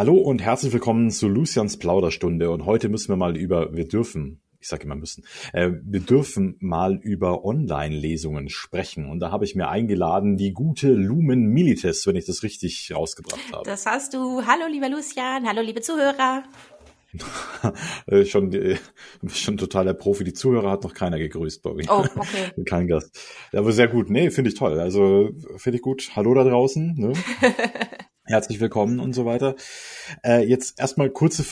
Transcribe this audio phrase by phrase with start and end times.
[0.00, 2.50] Hallo und herzlich willkommen zu Lucians Plauderstunde.
[2.50, 6.56] Und heute müssen wir mal über, wir dürfen, ich sage immer müssen, äh, wir dürfen
[6.58, 9.10] mal über Online-Lesungen sprechen.
[9.10, 13.52] Und da habe ich mir eingeladen die gute Lumen Milites, wenn ich das richtig rausgebracht
[13.52, 13.62] habe.
[13.66, 14.46] Das hast du.
[14.46, 16.44] Hallo lieber Lucian, hallo liebe Zuhörer.
[18.06, 18.78] Äh, schon, äh,
[19.26, 20.24] schon total der Profi.
[20.24, 21.86] Die Zuhörer hat noch keiner gegrüßt, Bobby.
[21.90, 22.52] Oh, okay.
[22.64, 23.18] Kein Gast.
[23.52, 24.08] Aber sehr gut.
[24.08, 24.80] Nee, finde ich toll.
[24.80, 26.12] Also finde ich gut.
[26.16, 26.94] Hallo da draußen.
[26.96, 27.12] Ne?
[28.24, 29.56] Herzlich willkommen und so weiter.
[30.24, 31.44] Äh, jetzt erstmal kurze,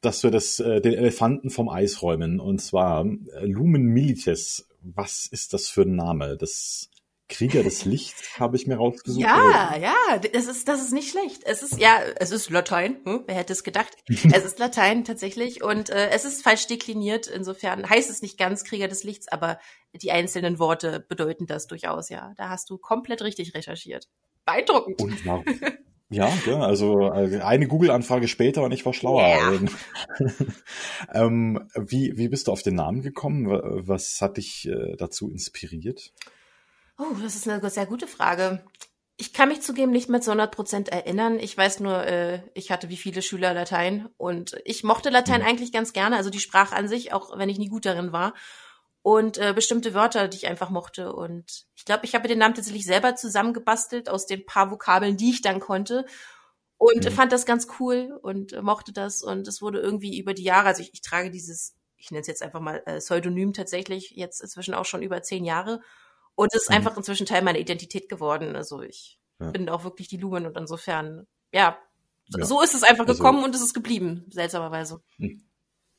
[0.00, 2.40] dass wir das, äh, den Elefanten vom Eis räumen.
[2.40, 4.68] Und zwar äh, Lumen Milites.
[4.82, 6.36] Was ist das für ein Name?
[6.36, 6.90] Das
[7.28, 9.24] Krieger des Lichts habe ich mir rausgesucht.
[9.24, 11.44] Ja, ja, das ist, das ist nicht schlecht.
[11.44, 13.24] Es ist, ja, es ist Latein, hm?
[13.26, 13.96] wer hätte es gedacht?
[14.08, 17.28] es ist Latein tatsächlich und äh, es ist falsch dekliniert.
[17.28, 19.58] Insofern heißt es nicht ganz Krieger des Lichts, aber
[19.94, 22.34] die einzelnen Worte bedeuten das durchaus, ja.
[22.36, 24.08] Da hast du komplett richtig recherchiert.
[24.44, 25.00] Beeindruckend.
[25.00, 25.44] Und warum?
[26.12, 29.22] Ja, ja, also äh, eine Google-Anfrage später und ich war schlauer.
[29.22, 30.32] Yeah.
[31.14, 33.46] ähm, wie, wie bist du auf den Namen gekommen?
[33.48, 36.12] Was hat dich äh, dazu inspiriert?
[36.98, 38.62] Oh, das ist eine sehr gute Frage.
[39.16, 41.38] Ich kann mich zugeben nicht mit so 100 Prozent erinnern.
[41.38, 45.46] Ich weiß nur, äh, ich hatte wie viele Schüler Latein und ich mochte Latein mhm.
[45.46, 48.34] eigentlich ganz gerne, also die Sprache an sich, auch wenn ich nie gut darin war.
[49.02, 51.12] Und äh, bestimmte Wörter, die ich einfach mochte.
[51.12, 55.30] Und ich glaube, ich habe den Namen tatsächlich selber zusammengebastelt aus den paar Vokabeln, die
[55.30, 56.06] ich dann konnte.
[56.76, 57.10] Und mhm.
[57.10, 59.22] fand das ganz cool und äh, mochte das.
[59.22, 62.26] Und es wurde irgendwie über die Jahre, also ich, ich trage dieses, ich nenne es
[62.28, 65.80] jetzt einfach mal äh, Pseudonym tatsächlich, jetzt inzwischen auch schon über zehn Jahre.
[66.34, 66.76] Und es ist mhm.
[66.76, 68.56] einfach inzwischen Teil meiner Identität geworden.
[68.56, 69.50] Also ich ja.
[69.50, 71.76] bin auch wirklich die Lumen und insofern, ja,
[72.28, 72.44] ja.
[72.44, 75.02] so ist es einfach also, gekommen und es ist geblieben, seltsamerweise.
[75.16, 75.48] Hm.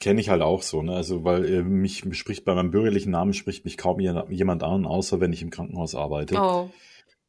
[0.04, 0.94] Kenne ich halt auch so, ne?
[0.94, 5.22] Also, weil äh, mich spricht bei meinem bürgerlichen Namen spricht mich kaum jemand an, außer
[5.22, 6.36] wenn ich im Krankenhaus arbeite.
[6.38, 6.70] Oh.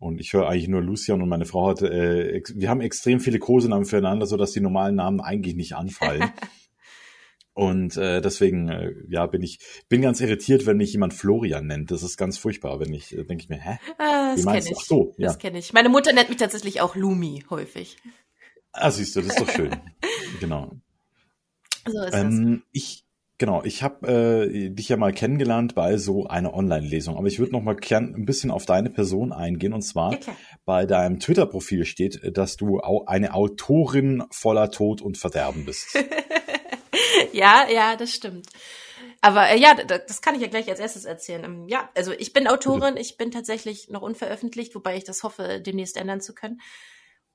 [0.01, 3.39] Und ich höre eigentlich nur Lucian und meine Frau hat, äh, wir haben extrem viele
[3.39, 6.25] Kosenamen füreinander, so dass die normalen Namen eigentlich nicht anfallen.
[7.57, 11.93] Und äh, deswegen, äh, ja, bin ich bin ganz irritiert, wenn mich jemand Florian nennt.
[11.93, 13.79] Das ist ganz furchtbar, wenn ich äh, denke ich mir, hä?
[13.99, 14.77] Ah, das kenne ich.
[14.77, 15.29] Ach so, ja.
[15.29, 15.73] Das kenne ich.
[15.73, 17.97] Meine Mutter nennt mich tatsächlich auch Lumi häufig.
[18.73, 19.71] Ah, siehst du, das ist doch schön.
[20.41, 20.73] genau.
[21.87, 22.69] So ist ähm, das.
[22.73, 23.05] Ich
[23.39, 27.53] genau, ich habe äh, dich ja mal kennengelernt bei so einer Online-Lesung, aber ich würde
[27.53, 30.33] noch mal gern ein bisschen auf deine Person eingehen und zwar okay.
[30.65, 35.99] bei deinem Twitter-Profil steht, dass du eine Autorin voller Tod und Verderben bist.
[37.33, 38.47] ja, ja, das stimmt.
[39.21, 41.45] Aber äh, ja, das kann ich ja gleich als erstes erzählen.
[41.45, 45.63] Ähm, ja, also ich bin Autorin, ich bin tatsächlich noch unveröffentlicht, wobei ich das hoffe,
[45.65, 46.61] demnächst ändern zu können.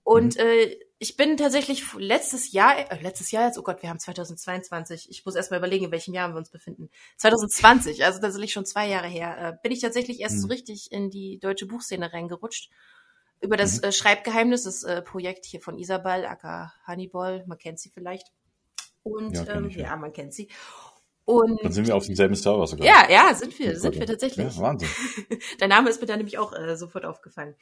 [0.03, 0.41] Und mhm.
[0.41, 5.09] äh, ich bin tatsächlich letztes Jahr, äh, letztes Jahr jetzt, oh Gott, wir haben 2022.
[5.09, 6.89] Ich muss erst mal überlegen, in welchem Jahr wir uns befinden.
[7.17, 10.41] 2020, also tatsächlich schon zwei Jahre her, äh, bin ich tatsächlich erst mhm.
[10.41, 12.69] so richtig in die deutsche Buchszene reingerutscht.
[13.39, 13.85] Über das mhm.
[13.85, 18.27] äh, Schreibgeheimnis, das äh, Projekt hier von Isabel, aka Honeyball, man kennt sie vielleicht.
[19.03, 19.83] Und ja, ähm, ich, ja.
[19.83, 20.49] ja, man kennt sie.
[21.23, 22.85] Und dann sind wir auf demselben Server sogar.
[22.85, 24.55] Ja, ja, sind wir, sind wir tatsächlich.
[24.55, 24.89] Ja, Wahnsinn.
[25.59, 27.55] Dein Name ist mir da nämlich auch äh, sofort aufgefallen.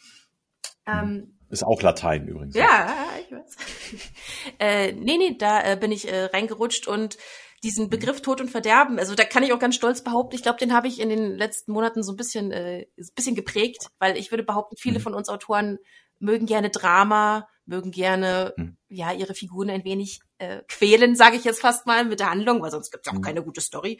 [0.88, 2.56] Ähm, ist auch Latein übrigens.
[2.56, 3.56] Ja, ich weiß.
[4.59, 7.18] äh, nee, nee, da äh, bin ich äh, reingerutscht und
[7.64, 7.90] diesen mhm.
[7.90, 10.74] Begriff Tod und Verderben, also da kann ich auch ganz stolz behaupten, ich glaube, den
[10.74, 14.31] habe ich in den letzten Monaten so ein bisschen, äh, ein bisschen geprägt, weil ich
[14.31, 15.03] würde behaupten, viele mhm.
[15.03, 15.80] von uns Autoren
[16.20, 18.78] mögen gerne Drama, mögen gerne mhm.
[18.90, 22.62] ja ihre Figuren ein wenig äh, quälen, sage ich jetzt fast mal, mit der Handlung,
[22.62, 23.22] weil sonst gibt's auch mhm.
[23.22, 24.00] keine gute Story.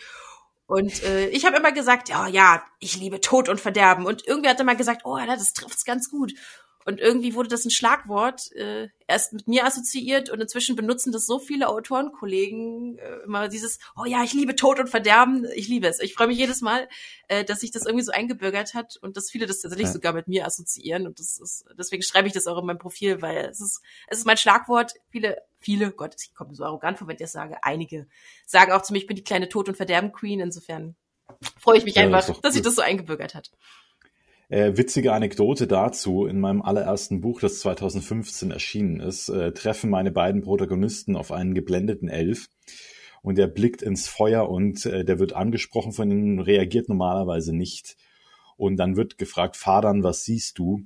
[0.68, 4.06] Und äh, ich habe immer gesagt, ja, ja, ich liebe Tod und Verderben.
[4.06, 6.34] Und irgendwie hat er mal gesagt, oh, das trifft's ganz gut.
[6.88, 11.26] Und irgendwie wurde das ein Schlagwort äh, erst mit mir assoziiert und inzwischen benutzen das
[11.26, 15.86] so viele Autorenkollegen äh, immer dieses, oh ja, ich liebe Tod und Verderben, ich liebe
[15.86, 16.00] es.
[16.00, 16.88] Ich freue mich jedes Mal,
[17.28, 19.92] äh, dass sich das irgendwie so eingebürgert hat und dass viele das tatsächlich ja.
[19.92, 21.08] sogar mit mir assoziieren.
[21.08, 24.20] Und das ist, deswegen schreibe ich das auch in meinem Profil, weil es ist, es
[24.20, 24.94] ist mein Schlagwort.
[25.10, 28.08] Viele, viele, Gott, ich komme so arrogant vor, wenn ich das sage, einige
[28.46, 30.40] sagen auch zu mir, ich bin die kleine Tod- und Verderben-Queen.
[30.40, 30.96] Insofern
[31.60, 33.52] freue ich mich ja, einfach, das dass sich das so eingebürgert hat.
[34.50, 40.12] Äh, witzige Anekdote dazu, in meinem allerersten Buch, das 2015 erschienen ist, äh, treffen meine
[40.12, 42.48] beiden Protagonisten auf einen geblendeten Elf
[43.22, 47.98] und der blickt ins Feuer und äh, der wird angesprochen von ihnen, reagiert normalerweise nicht.
[48.56, 50.82] Und dann wird gefragt, Fadern, was siehst du?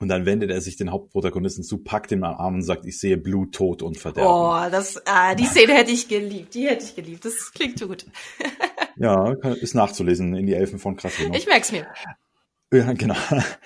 [0.00, 2.98] Und dann wendet er sich den Hauptprotagonisten zu, packt ihn am Arm und sagt, ich
[2.98, 4.30] sehe Blut, Tod und Verderben.
[4.30, 7.24] Oh, das, ah, die Szene hätte ich geliebt, die hätte ich geliebt.
[7.24, 8.04] Das klingt gut.
[8.96, 11.32] ja, ist nachzulesen in die Elfen von Kratino.
[11.34, 11.86] Ich merk's mir.
[12.74, 13.14] Ja, genau.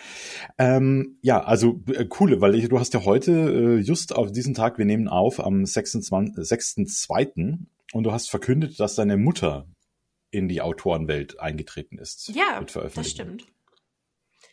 [0.59, 4.55] ähm, ja, also äh, coole, weil ich, du hast ja heute, äh, just auf diesen
[4.55, 7.59] Tag, wir nehmen auf am 6.2.
[7.93, 9.67] und du hast verkündet, dass deine Mutter
[10.31, 12.29] in die Autorenwelt eingetreten ist.
[12.35, 12.63] Ja,
[12.95, 13.47] das stimmt.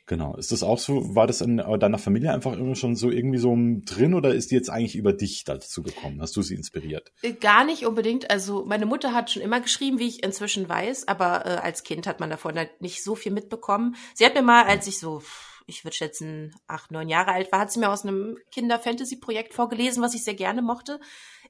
[0.07, 0.35] Genau.
[0.35, 3.55] Ist das auch so, war das in deiner Familie einfach immer schon so irgendwie so
[3.57, 6.21] drin oder ist die jetzt eigentlich über dich dazu gekommen?
[6.21, 7.11] Hast du sie inspiriert?
[7.23, 8.29] Äh, gar nicht unbedingt.
[8.29, 12.05] Also meine Mutter hat schon immer geschrieben, wie ich inzwischen weiß, aber äh, als Kind
[12.05, 13.95] hat man davon halt nicht so viel mitbekommen.
[14.13, 15.23] Sie hat mir mal, als ich so,
[15.65, 20.03] ich würde schätzen, acht, neun Jahre alt war, hat sie mir aus einem Kinder-Fantasy-Projekt vorgelesen,
[20.03, 20.99] was ich sehr gerne mochte.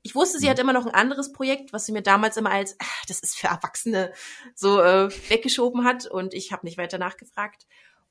[0.01, 0.51] Ich wusste, sie mhm.
[0.51, 3.37] hat immer noch ein anderes Projekt, was sie mir damals immer als, ach, das ist
[3.37, 4.13] für Erwachsene,
[4.53, 7.65] so äh, weggeschoben hat und ich habe nicht weiter nachgefragt.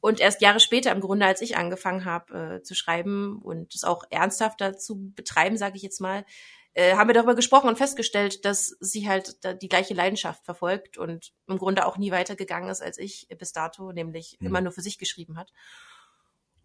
[0.05, 3.85] Und erst Jahre später, im Grunde, als ich angefangen habe äh, zu schreiben und es
[3.85, 6.27] auch ernsthafter zu betreiben, sage ich jetzt mal,
[6.75, 11.33] äh, haben wir darüber gesprochen und festgestellt, dass sie halt die gleiche Leidenschaft verfolgt und
[11.47, 14.49] im Grunde auch nie weitergegangen ist als ich bis dato, nämlich mhm.
[14.49, 15.55] immer nur für sich geschrieben hat.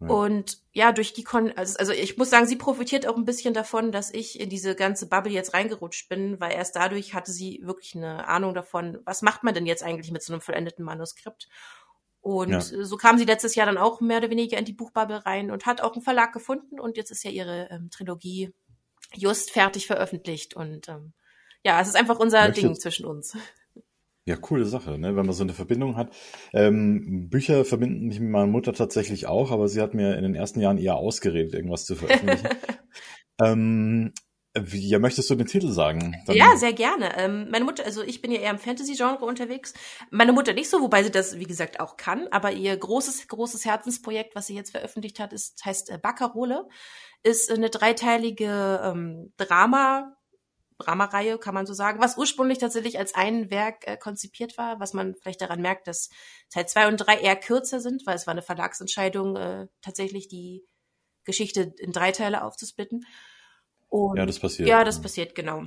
[0.00, 0.08] Ja.
[0.08, 3.54] Und ja, durch die Kon also, also ich muss sagen, sie profitiert auch ein bisschen
[3.54, 7.60] davon, dass ich in diese ganze Bubble jetzt reingerutscht bin, weil erst dadurch hatte sie
[7.62, 11.48] wirklich eine Ahnung davon, was macht man denn jetzt eigentlich mit so einem vollendeten Manuskript
[12.20, 12.60] und ja.
[12.60, 15.66] so kam sie letztes Jahr dann auch mehr oder weniger in die Buchbubble rein und
[15.66, 18.52] hat auch einen Verlag gefunden und jetzt ist ja ihre ähm, Trilogie
[19.14, 21.12] just fertig veröffentlicht und ähm,
[21.64, 23.36] ja, es ist einfach unser Möchtest Ding zwischen uns.
[24.26, 25.16] Ja, coole Sache, ne?
[25.16, 26.14] wenn man so eine Verbindung hat.
[26.52, 30.34] Ähm, Bücher verbinden mich mit meiner Mutter tatsächlich auch, aber sie hat mir in den
[30.34, 32.48] ersten Jahren eher ausgeredet, irgendwas zu veröffentlichen.
[33.42, 34.12] ähm,
[34.58, 36.16] wie, ja, möchtest du den Titel sagen?
[36.26, 37.16] Dann ja, sehr gerne.
[37.16, 39.74] Ähm, meine Mutter, also ich bin ja eher im Fantasy-Genre unterwegs.
[40.10, 42.26] Meine Mutter nicht so, wobei sie das, wie gesagt, auch kann.
[42.32, 46.68] Aber ihr großes, großes Herzensprojekt, was sie jetzt veröffentlicht hat, ist, heißt äh, Baccarole.
[47.22, 50.16] Ist eine dreiteilige ähm, Drama,
[50.78, 54.94] Drama-Reihe, kann man so sagen, was ursprünglich tatsächlich als ein Werk äh, konzipiert war, was
[54.94, 56.08] man vielleicht daran merkt, dass
[56.48, 60.66] Teil zwei und drei eher kürzer sind, weil es war eine Verlagsentscheidung, äh, tatsächlich die
[61.24, 63.04] Geschichte in drei Teile aufzusplitten.
[63.90, 64.68] Und ja, das passiert.
[64.68, 65.64] Ja, das passiert, genau.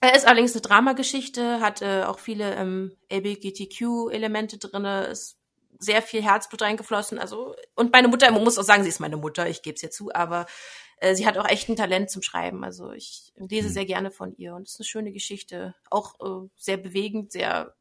[0.00, 5.38] Er ist allerdings eine Dramageschichte, hat äh, auch viele ähm, LGBTQ-Elemente drinne, ist
[5.78, 7.18] sehr viel Herzblut reingeflossen.
[7.18, 9.82] Also und meine Mutter, man muss auch sagen, sie ist meine Mutter, ich gebe es
[9.82, 10.46] ihr zu, aber
[10.98, 12.64] äh, sie hat auch echt ein Talent zum Schreiben.
[12.64, 13.72] Also ich lese mhm.
[13.72, 17.74] sehr gerne von ihr und es ist eine schöne Geschichte, auch äh, sehr bewegend, sehr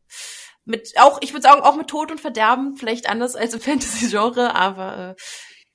[0.66, 4.54] mit auch, ich würde sagen, auch mit Tod und Verderben, vielleicht anders als im Fantasy-Genre,
[4.54, 5.22] aber äh,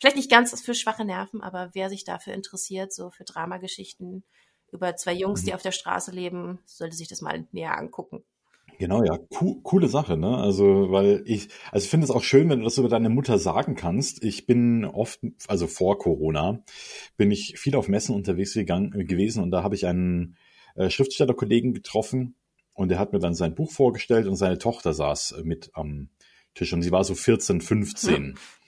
[0.03, 4.25] vielleicht nicht ganz für schwache Nerven, aber wer sich dafür interessiert, so für Dramageschichten
[4.73, 5.47] über zwei Jungs, mhm.
[5.47, 8.25] die auf der Straße leben, sollte sich das mal näher angucken.
[8.81, 10.39] Genau, ja, Co coole Sache, ne?
[10.39, 13.39] Also, weil ich, also ich finde es auch schön, wenn du das über deine Mutter
[13.39, 14.25] sagen kannst.
[14.25, 16.65] Ich bin oft, also vor Corona,
[17.17, 20.37] bin ich viel auf Messen unterwegs gegangen, gewesen und da habe ich einen
[20.75, 22.35] äh, Schriftstellerkollegen getroffen
[22.73, 26.09] und der hat mir dann sein Buch vorgestellt und seine Tochter saß mit am
[26.55, 28.37] Tisch und sie war so 14, 15.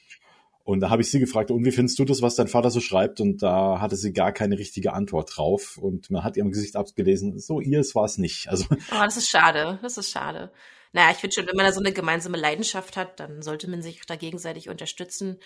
[0.65, 2.81] Und da habe ich sie gefragt, und wie findest du das, was dein Vater so
[2.81, 3.21] schreibt?
[3.21, 5.77] Und da hatte sie gar keine richtige Antwort drauf.
[5.77, 8.49] Und man hat ihrem Gesicht abgelesen, so ihr es war es nicht.
[8.55, 10.53] Also, oh, das ist schade, das ist schade.
[10.93, 13.83] Naja, ich finde schon, wenn man da so eine gemeinsame Leidenschaft hat, dann sollte man
[13.83, 15.39] sich da gegenseitig unterstützen.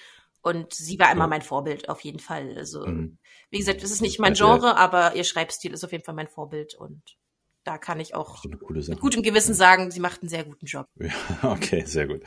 [0.42, 2.54] Und sie war immer mein Vorbild, auf jeden Fall.
[2.56, 3.18] Also, mhm.
[3.50, 6.28] wie gesagt, es ist nicht mein Genre, aber ihr Schreibstil ist auf jeden Fall mein
[6.28, 7.02] Vorbild und
[7.68, 10.86] da kann ich auch mit gutem Gewissen sagen, sie macht einen sehr guten Job.
[10.98, 11.10] Ja,
[11.52, 12.22] okay, sehr gut.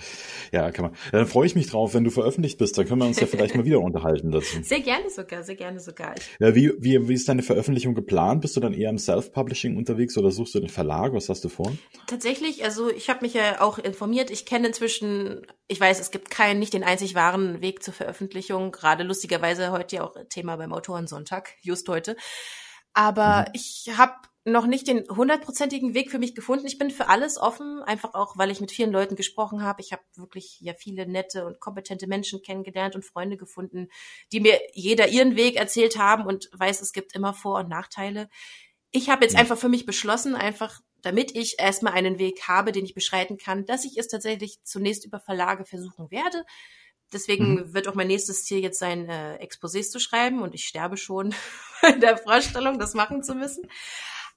[0.51, 0.95] Ja, kann man.
[1.11, 3.55] Dann freue ich mich drauf, wenn du veröffentlicht bist, dann können wir uns ja vielleicht
[3.55, 4.61] mal wieder unterhalten dazu.
[4.61, 6.13] Sehr gerne sogar, sehr gerne sogar.
[6.39, 8.41] Ja, wie, wie, wie ist deine Veröffentlichung geplant?
[8.41, 11.13] Bist du dann eher im Self-Publishing unterwegs oder suchst du den Verlag?
[11.13, 11.71] Was hast du vor?
[12.05, 14.29] Tatsächlich, also ich habe mich ja auch informiert.
[14.29, 18.71] Ich kenne inzwischen, ich weiß, es gibt keinen, nicht den einzig wahren Weg zur Veröffentlichung.
[18.71, 22.15] Gerade lustigerweise heute ja auch Thema beim Autorensonntag, just heute.
[22.93, 23.53] Aber mhm.
[23.53, 24.13] ich habe
[24.43, 26.65] noch nicht den hundertprozentigen Weg für mich gefunden.
[26.65, 29.81] Ich bin für alles offen, einfach auch, weil ich mit vielen Leuten gesprochen habe.
[29.81, 33.89] Ich habe wirklich ja viele nette und kompetente Menschen kennengelernt und Freunde gefunden,
[34.31, 38.29] die mir jeder ihren Weg erzählt haben und weiß, es gibt immer Vor- und Nachteile.
[38.89, 42.85] Ich habe jetzt einfach für mich beschlossen, einfach damit ich erstmal einen Weg habe, den
[42.85, 46.43] ich beschreiten kann, dass ich es tatsächlich zunächst über Verlage versuchen werde.
[47.13, 47.73] Deswegen mhm.
[47.73, 51.35] wird auch mein nächstes Ziel jetzt sein, äh, Exposés zu schreiben und ich sterbe schon
[51.81, 53.63] bei der Vorstellung, das machen zu müssen.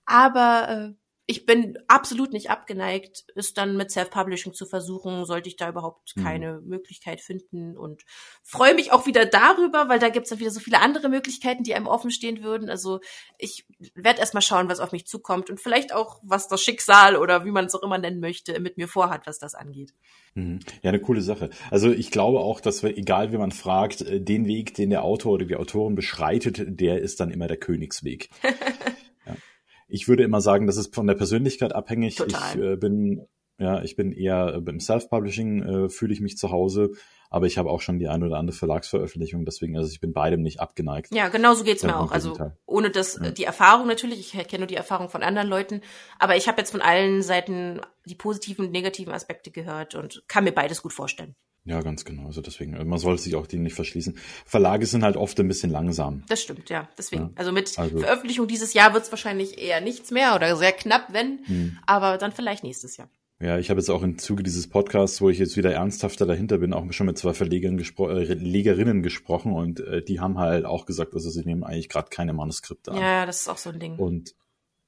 [0.06, 5.56] Aber äh, ich bin absolut nicht abgeneigt, es dann mit Self-Publishing zu versuchen, sollte ich
[5.56, 6.22] da überhaupt mhm.
[6.22, 6.68] keine mhm.
[6.68, 8.02] Möglichkeit finden und
[8.42, 11.74] freue mich auch wieder darüber, weil da gibt's dann wieder so viele andere Möglichkeiten, die
[11.74, 12.68] einem offen stehen würden.
[12.68, 13.00] Also
[13.38, 17.46] ich werde erstmal schauen, was auf mich zukommt und vielleicht auch, was das Schicksal oder
[17.46, 19.94] wie man es auch immer nennen möchte, mit mir vorhat, was das angeht.
[20.34, 20.60] Mhm.
[20.82, 21.48] Ja, eine coole Sache.
[21.70, 25.04] Also ich glaube auch, dass wir, egal wie man fragt, äh, den Weg, den der
[25.04, 28.28] Autor oder die Autorin beschreitet, der ist dann immer der Königsweg.
[29.86, 32.16] Ich würde immer sagen, das ist von der Persönlichkeit abhängig.
[32.16, 32.56] Total.
[32.56, 33.26] Ich äh, bin
[33.58, 36.90] ja, ich bin eher beim Self-Publishing äh, fühle ich mich zu Hause,
[37.30, 40.42] aber ich habe auch schon die eine oder andere Verlagsveröffentlichung, deswegen also ich bin beidem
[40.42, 41.14] nicht abgeneigt.
[41.14, 42.10] Ja, genau so geht's ja, mir auch.
[42.10, 42.36] Also
[42.66, 43.30] ohne das ja.
[43.30, 45.82] die Erfahrung natürlich, ich kenne nur die Erfahrung von anderen Leuten,
[46.18, 50.44] aber ich habe jetzt von allen Seiten die positiven und negativen Aspekte gehört und kann
[50.44, 51.36] mir beides gut vorstellen.
[51.66, 52.26] Ja, ganz genau.
[52.26, 54.18] Also deswegen, man sollte sich auch die nicht verschließen.
[54.44, 56.22] Verlage sind halt oft ein bisschen langsam.
[56.28, 56.88] Das stimmt, ja.
[56.98, 57.22] Deswegen.
[57.22, 57.30] Ja.
[57.36, 61.08] Also mit also, Veröffentlichung dieses Jahr wird es wahrscheinlich eher nichts mehr oder sehr knapp,
[61.12, 61.38] wenn.
[61.44, 61.78] Hm.
[61.86, 63.08] Aber dann vielleicht nächstes Jahr.
[63.40, 66.58] Ja, ich habe jetzt auch im Zuge dieses Podcasts, wo ich jetzt wieder ernsthafter dahinter
[66.58, 70.64] bin, auch schon mit zwei Verlegern gespro äh, Legerinnen gesprochen und äh, die haben halt
[70.64, 72.98] auch gesagt, also sie nehmen eigentlich gerade keine Manuskripte an.
[72.98, 73.96] Ja, das ist auch so ein Ding.
[73.96, 74.34] Und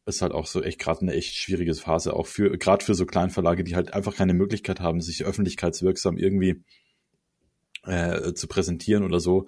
[0.07, 3.07] ist halt auch so echt gerade eine echt schwierige Phase, auch für gerade für so
[3.07, 6.63] Kleinverlage, die halt einfach keine Möglichkeit haben, sich öffentlichkeitswirksam irgendwie
[7.87, 9.47] äh, zu präsentieren oder so.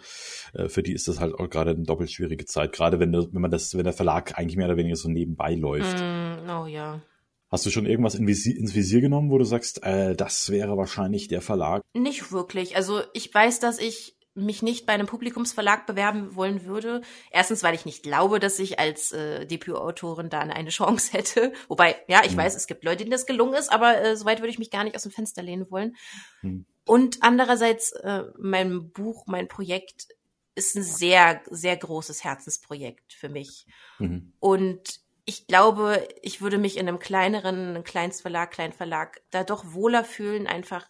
[0.53, 3.41] Äh, für die ist das halt auch gerade eine doppelt schwierige Zeit, gerade wenn, wenn
[3.41, 5.99] man das, wenn der Verlag eigentlich mehr oder weniger so nebenbei läuft.
[5.99, 7.03] Mm, oh ja.
[7.51, 10.77] Hast du schon irgendwas in Visier, ins Visier genommen, wo du sagst, äh, das wäre
[10.77, 11.83] wahrscheinlich der Verlag?
[11.95, 12.77] Nicht wirklich.
[12.77, 17.03] Also ich weiß, dass ich mich nicht bei einem Publikumsverlag bewerben wollen würde.
[17.31, 21.53] Erstens, weil ich nicht glaube, dass ich als äh, Debütautorin da eine Chance hätte.
[21.69, 22.39] Wobei, ja, ich mhm.
[22.39, 24.85] weiß, es gibt Leute, denen das gelungen ist, aber äh, soweit würde ich mich gar
[24.85, 25.97] nicht aus dem Fenster lehnen wollen.
[26.43, 26.67] Mhm.
[26.85, 30.09] Und andererseits, äh, mein Buch, mein Projekt
[30.55, 33.67] ist ein sehr, sehr großes Herzensprojekt für mich.
[33.99, 34.33] Mhm.
[34.41, 40.47] Und ich glaube, ich würde mich in einem kleineren Kleinstverlag, Kleinverlag da doch wohler fühlen,
[40.47, 40.87] einfach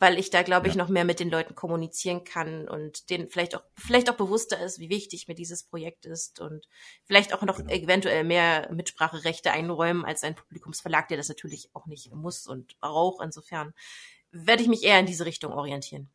[0.00, 0.82] weil ich da, glaube ich, ja.
[0.82, 4.80] noch mehr mit den Leuten kommunizieren kann und denen vielleicht auch, vielleicht auch bewusster ist,
[4.80, 6.66] wie wichtig mir dieses Projekt ist und
[7.04, 7.70] vielleicht auch noch genau.
[7.70, 13.22] eventuell mehr Mitspracherechte einräumen als ein Publikumsverlag, der das natürlich auch nicht muss und braucht.
[13.22, 13.74] Insofern
[14.32, 16.08] werde ich mich eher in diese Richtung orientieren.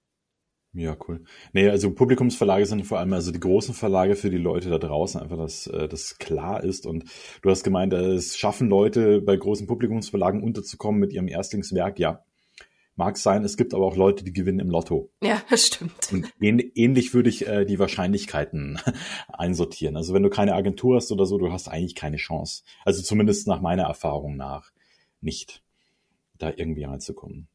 [0.73, 1.23] Ja, cool.
[1.53, 5.21] Nee, also Publikumsverlage sind vor allem also die großen Verlage für die Leute da draußen,
[5.21, 6.85] einfach, dass äh, das klar ist.
[6.87, 7.05] Und
[7.43, 11.99] du hast gemeint, es schaffen Leute bei großen Publikumsverlagen unterzukommen mit ihrem Erstlingswerk.
[11.99, 12.25] Ja,
[12.97, 15.11] Mag sein, es gibt aber auch Leute, die gewinnen im Lotto.
[15.21, 16.11] Ja, das stimmt.
[16.11, 18.79] Und ähnlich würde ich äh, die Wahrscheinlichkeiten
[19.27, 19.97] einsortieren.
[19.97, 22.63] Also wenn du keine Agentur hast oder so, du hast eigentlich keine Chance.
[22.85, 24.71] Also zumindest nach meiner Erfahrung nach
[25.19, 25.61] nicht,
[26.37, 27.47] da irgendwie reinzukommen.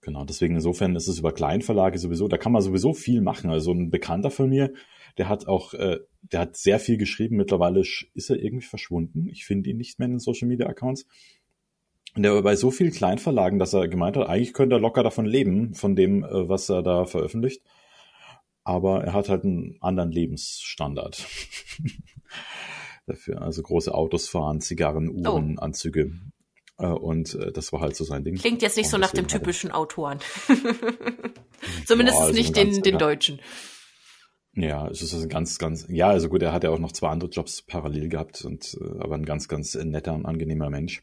[0.00, 3.50] Genau, deswegen insofern ist es über Kleinverlage sowieso, da kann man sowieso viel machen.
[3.50, 4.72] Also ein Bekannter von mir,
[5.16, 7.36] der hat auch, äh, der hat sehr viel geschrieben.
[7.36, 9.28] Mittlerweile ist er irgendwie verschwunden.
[9.28, 11.06] Ich finde ihn nicht mehr in den Social Media Accounts.
[12.16, 15.02] Und der war bei so vielen Kleinverlagen, dass er gemeint hat, eigentlich könnte er locker
[15.02, 17.62] davon leben, von dem, äh, was er da veröffentlicht.
[18.62, 21.26] Aber er hat halt einen anderen Lebensstandard.
[23.06, 25.62] Dafür, also große Autos fahren, Zigarren, Uhren, oh.
[25.62, 26.12] Anzüge.
[26.78, 28.36] Äh, und äh, das war halt so sein Ding.
[28.36, 30.20] Klingt jetzt nicht so nach dem typischen Autoren.
[31.86, 33.40] Zumindest ja, also nicht den, den Deutschen.
[34.54, 37.08] Ja, es ist ein ganz, ganz, ja, also gut, er hat ja auch noch zwei
[37.08, 41.02] andere Jobs parallel gehabt und aber ein ganz, ganz netter und angenehmer Mensch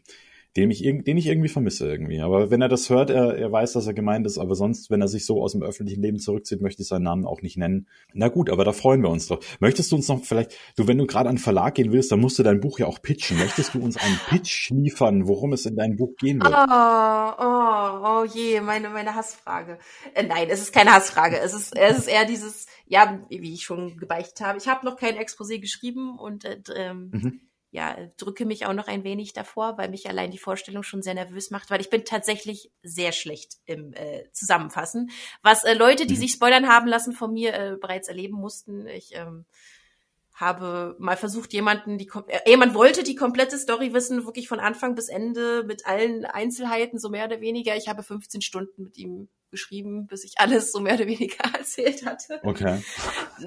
[0.57, 2.19] den ich, den ich irgendwie vermisse irgendwie.
[2.19, 4.99] Aber wenn er das hört, er, er weiß, dass er gemeint ist, aber sonst, wenn
[4.99, 7.87] er sich so aus dem öffentlichen Leben zurückzieht, möchte ich seinen Namen auch nicht nennen.
[8.13, 9.39] Na gut, aber da freuen wir uns doch.
[9.61, 12.19] Möchtest du uns noch vielleicht, du, wenn du gerade an den Verlag gehen willst, dann
[12.19, 13.37] musst du dein Buch ja auch pitchen.
[13.37, 16.53] Möchtest du uns einen Pitch liefern, worum es in deinem Buch gehen wird?
[16.53, 19.79] Oh, oh, oh je, meine, meine Hassfrage.
[20.13, 21.39] Äh, nein, es ist keine Hassfrage.
[21.39, 24.57] Es ist, es ist eher dieses, ja, wie ich schon gebeichtet habe.
[24.57, 28.87] Ich habe noch kein Exposé geschrieben und äh, ähm, mhm ja, drücke mich auch noch
[28.87, 32.03] ein wenig davor, weil mich allein die Vorstellung schon sehr nervös macht, weil ich bin
[32.03, 35.09] tatsächlich sehr schlecht im äh, Zusammenfassen.
[35.41, 36.19] Was äh, Leute, die mhm.
[36.19, 38.87] sich spoilern haben lassen, von mir äh, bereits erleben mussten.
[38.87, 39.45] Ich ähm,
[40.33, 44.93] habe mal versucht, jemanden, die äh, jemand wollte die komplette Story wissen, wirklich von Anfang
[44.93, 47.77] bis Ende mit allen Einzelheiten, so mehr oder weniger.
[47.77, 52.05] Ich habe 15 Stunden mit ihm geschrieben, bis ich alles so mehr oder weniger erzählt
[52.05, 52.39] hatte.
[52.43, 52.81] Okay.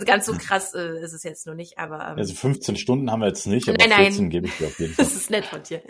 [0.05, 1.97] Ganz so krass äh, ist es jetzt nur nicht, aber.
[2.07, 4.05] Ähm, also 15 Stunden haben wir jetzt nicht, aber nein, nein.
[4.05, 5.05] 14 gebe ich dir auf jeden Fall.
[5.05, 5.83] Das ist nett von dir.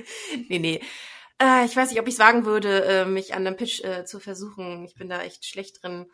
[0.48, 0.80] Nee, nee.
[1.42, 4.04] Äh, ich weiß nicht, ob ich es wagen würde, äh, mich an einem Pitch äh,
[4.04, 4.84] zu versuchen.
[4.84, 6.06] Ich bin da echt schlecht drin.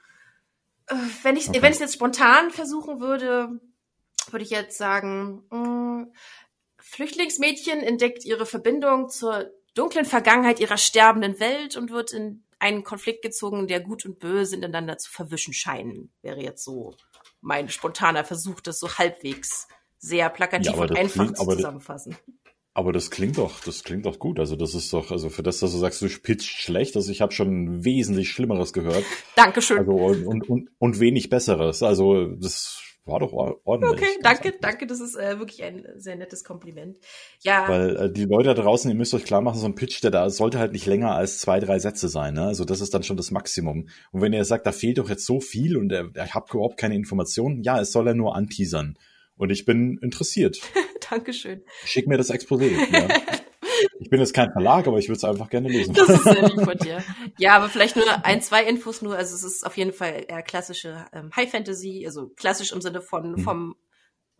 [0.88, 1.62] Äh, wenn ich okay.
[1.62, 3.60] wenn jetzt spontan versuchen würde,
[4.30, 6.12] würde ich jetzt sagen, mh, mm,
[6.78, 13.22] Flüchtlingsmädchen entdeckt ihre Verbindung zur dunklen Vergangenheit ihrer sterbenden Welt und wird in einen Konflikt
[13.22, 16.94] gezogen, der Gut und Böse ineinander zu verwischen scheinen, wäre jetzt so
[17.40, 19.66] mein spontaner Versuch, das so halbwegs
[19.98, 22.16] sehr plakativ ja, und einfach klingt, zu zusammenfassen.
[22.72, 24.38] Aber das klingt doch, das klingt doch gut.
[24.38, 27.20] Also das ist doch, also für das, dass du sagst, du pitcht schlecht, also ich
[27.20, 29.04] habe schon wesentlich Schlimmeres gehört.
[29.36, 29.78] Dankeschön.
[29.78, 31.82] Also und, und, und wenig Besseres.
[31.82, 33.92] Also das war doch ordentlich.
[33.92, 34.86] Okay, danke, danke.
[34.86, 36.96] Das ist äh, wirklich ein sehr nettes Kompliment.
[37.42, 37.68] Ja.
[37.68, 40.10] Weil äh, die Leute da draußen, ihr müsst euch klar machen, so ein Pitch, der
[40.10, 42.34] da sollte halt nicht länger als zwei, drei Sätze sein.
[42.34, 42.44] Ne?
[42.44, 43.88] Also das ist dann schon das Maximum.
[44.12, 46.76] Und wenn ihr sagt, da fehlt doch jetzt so viel und äh, ich habe überhaupt
[46.76, 48.96] keine Informationen, ja, es soll er nur anteasern.
[49.36, 50.60] Und ich bin interessiert.
[51.10, 51.62] Dankeschön.
[51.84, 52.70] Schick mir das Exposé.
[52.92, 53.08] ja.
[53.98, 55.94] Ich bin jetzt kein Verlag, aber ich würde es einfach gerne lesen.
[55.94, 57.02] Das ist sehr lieb von dir.
[57.38, 59.16] Ja, aber vielleicht nur ein, zwei Infos nur.
[59.16, 63.02] Also es ist auf jeden Fall eher klassische ähm, High Fantasy, also klassisch im Sinne
[63.02, 63.38] von mhm.
[63.38, 63.76] vom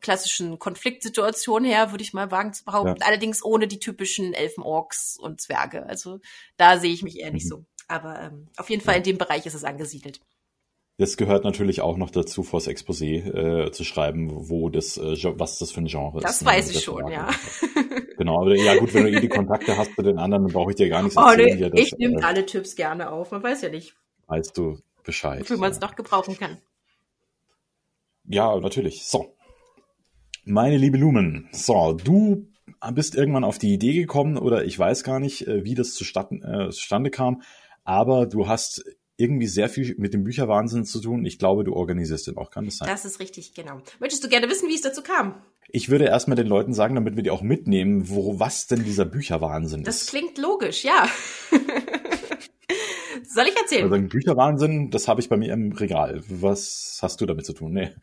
[0.00, 3.00] klassischen Konfliktsituation her, würde ich mal wagen zu behaupten.
[3.00, 3.06] Ja.
[3.06, 5.87] Allerdings ohne die typischen Elfen, Orks und Zwerge.
[5.87, 6.20] Also
[6.56, 7.49] da sehe ich mich eher nicht mhm.
[7.49, 7.64] so.
[7.87, 8.99] Aber ähm, auf jeden Fall ja.
[8.99, 10.20] in dem Bereich ist es angesiedelt.
[11.00, 15.59] Das gehört natürlich auch noch dazu, vors Exposé äh, zu schreiben, wo das, äh, was
[15.59, 16.40] das für ein Genre das ist.
[16.42, 17.30] Das weiß ne, ich schon, ja.
[18.19, 20.73] genau, aber ja gut, wenn du eh die Kontakte hast zu den anderen, dann brauche
[20.73, 21.59] ich dir gar nichts oh, erzählen.
[21.59, 23.95] Nee, das, ich nehme äh, alle Tipps gerne auf, man weiß ja nicht.
[24.26, 25.49] Weißt du Bescheid.
[25.49, 25.87] Wie man es ja.
[25.87, 26.59] noch gebrauchen kann.
[28.25, 29.07] Ja, natürlich.
[29.07, 29.35] So.
[30.45, 32.47] Meine liebe Lumen, so, du
[32.92, 36.66] bist irgendwann auf die Idee gekommen oder ich weiß gar nicht, äh, wie das zustande,
[36.66, 37.40] äh, zustande kam,
[37.85, 38.85] aber du hast
[39.20, 41.24] irgendwie sehr viel mit dem Bücherwahnsinn zu tun.
[41.24, 42.88] Ich glaube, du organisierst den auch, kann das sein?
[42.88, 43.80] Das ist richtig, genau.
[44.00, 45.42] Möchtest du gerne wissen, wie es dazu kam?
[45.68, 49.04] Ich würde erstmal den Leuten sagen, damit wir die auch mitnehmen, wo was denn dieser
[49.04, 50.06] Bücherwahnsinn das ist.
[50.06, 51.06] Das klingt logisch, ja.
[53.28, 53.84] Soll ich erzählen?
[53.84, 56.22] Also ein Bücherwahnsinn, das habe ich bei mir im Regal.
[56.28, 57.72] Was hast du damit zu tun?
[57.72, 57.94] Nee.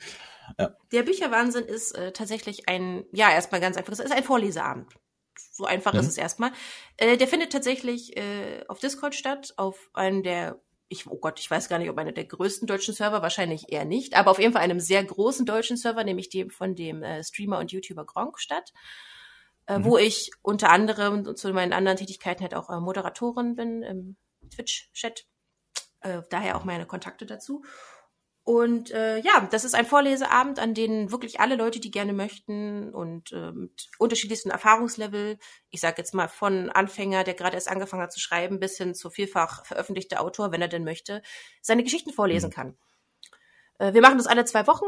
[0.57, 0.77] Ja.
[0.93, 4.87] Der Bücherwahnsinn ist äh, tatsächlich ein, ja, erstmal ganz einfach, es ist ein Vorleseabend.
[5.51, 5.99] So einfach mhm.
[5.99, 6.51] ist es erstmal.
[6.95, 11.49] Äh, der findet tatsächlich äh, auf Discord statt, auf einem der ich, oh Gott, ich
[11.49, 14.53] weiß gar nicht, ob einer der größten deutschen Server, wahrscheinlich eher nicht, aber auf jeden
[14.53, 18.39] Fall einem sehr großen deutschen Server, nämlich dem von dem äh, Streamer und YouTuber Gronk
[18.39, 18.71] statt,
[19.67, 19.85] äh, mhm.
[19.85, 24.17] wo ich unter anderem zu meinen anderen Tätigkeiten halt auch äh, Moderatorin bin im
[24.49, 25.25] Twitch-Chat.
[26.01, 27.63] Äh, daher auch meine Kontakte dazu.
[28.47, 32.93] Und äh, ja, das ist ein Vorleseabend, an dem wirklich alle Leute, die gerne möchten
[32.93, 35.37] und äh, mit unterschiedlichsten Erfahrungslevel,
[35.69, 38.95] ich sage jetzt mal von Anfänger, der gerade erst angefangen hat zu schreiben, bis hin
[38.95, 41.21] zu vielfach veröffentlichter Autor, wenn er denn möchte,
[41.61, 42.53] seine Geschichten vorlesen mhm.
[42.53, 42.77] kann.
[43.79, 44.85] Äh, wir machen das alle zwei Wochen,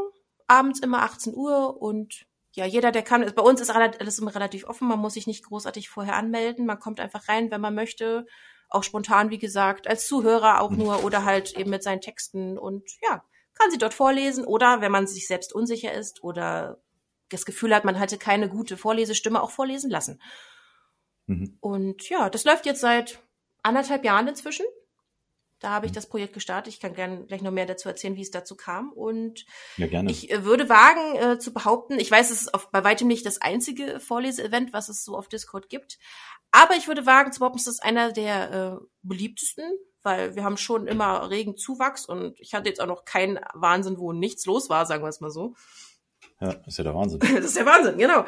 [0.48, 4.70] abends immer 18 Uhr und ja, jeder, der kann, bei uns ist alles immer relativ
[4.70, 8.26] offen, man muss sich nicht großartig vorher anmelden, man kommt einfach rein, wenn man möchte,
[8.70, 10.78] auch spontan, wie gesagt, als Zuhörer auch mhm.
[10.78, 13.22] nur oder halt eben mit seinen Texten und ja,
[13.60, 16.82] kann sie dort vorlesen oder wenn man sich selbst unsicher ist oder
[17.30, 20.22] das Gefühl hat, man hatte keine gute Vorlesestimme, auch vorlesen lassen.
[21.28, 21.58] Mhm.
[21.60, 23.20] Und ja, das läuft jetzt seit
[23.62, 24.66] anderthalb Jahren inzwischen.
[25.60, 25.96] Da habe ich mhm.
[25.96, 26.74] das Projekt gestartet.
[26.74, 28.92] Ich kann gerne gleich noch mehr dazu erzählen, wie es dazu kam.
[28.94, 29.46] Und
[29.78, 33.08] ja, ich äh, würde wagen äh, zu behaupten, ich weiß, es ist auf, bei weitem
[33.08, 36.00] nicht das einzige Vorleseevent, was es so auf Discord gibt.
[36.52, 39.66] Aber ich würde wagen zu behaupten, es ist einer der äh, beliebtesten
[40.04, 43.98] weil wir haben schon immer regen Zuwachs und ich hatte jetzt auch noch keinen Wahnsinn,
[43.98, 45.56] wo nichts los war, sagen wir es mal so.
[46.40, 47.20] Ja, das ist ja der Wahnsinn.
[47.36, 48.26] das ist der Wahnsinn, genau.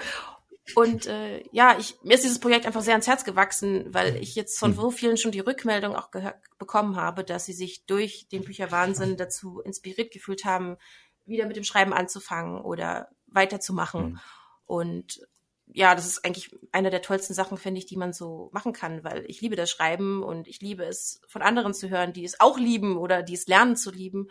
[0.76, 4.36] Und äh, ja, ich, mir ist dieses Projekt einfach sehr ans Herz gewachsen, weil ich
[4.36, 4.78] jetzt von hm.
[4.78, 6.10] so vielen schon die Rückmeldung auch
[6.58, 10.78] bekommen habe, dass sie sich durch den Bücherwahnsinn dazu inspiriert gefühlt haben,
[11.26, 14.04] wieder mit dem Schreiben anzufangen oder weiterzumachen.
[14.04, 14.20] Mhm.
[14.66, 15.28] Und
[15.68, 19.04] ja, das ist eigentlich eine der tollsten Sachen, finde ich, die man so machen kann,
[19.04, 22.40] weil ich liebe das Schreiben und ich liebe es von anderen zu hören, die es
[22.40, 24.28] auch lieben oder die es lernen zu lieben.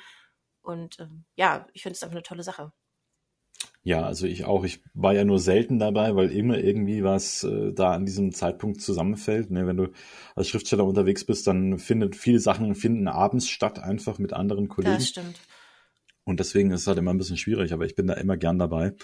[0.63, 2.73] Und ähm, ja, ich finde es einfach eine tolle Sache.
[3.83, 4.65] Ja, also ich auch.
[4.65, 8.83] Ich war ja nur selten dabei, weil immer irgendwie was äh, da an diesem Zeitpunkt
[8.83, 9.51] zusammenfällt.
[9.51, 9.67] Ne?
[9.67, 9.89] Wenn du
[10.35, 14.97] als Schriftsteller unterwegs bist, dann findet viele Sachen finden abends statt, einfach mit anderen Kollegen.
[14.97, 15.41] Das stimmt.
[16.25, 18.59] Und deswegen ist es halt immer ein bisschen schwierig, aber ich bin da immer gern
[18.59, 18.95] dabei.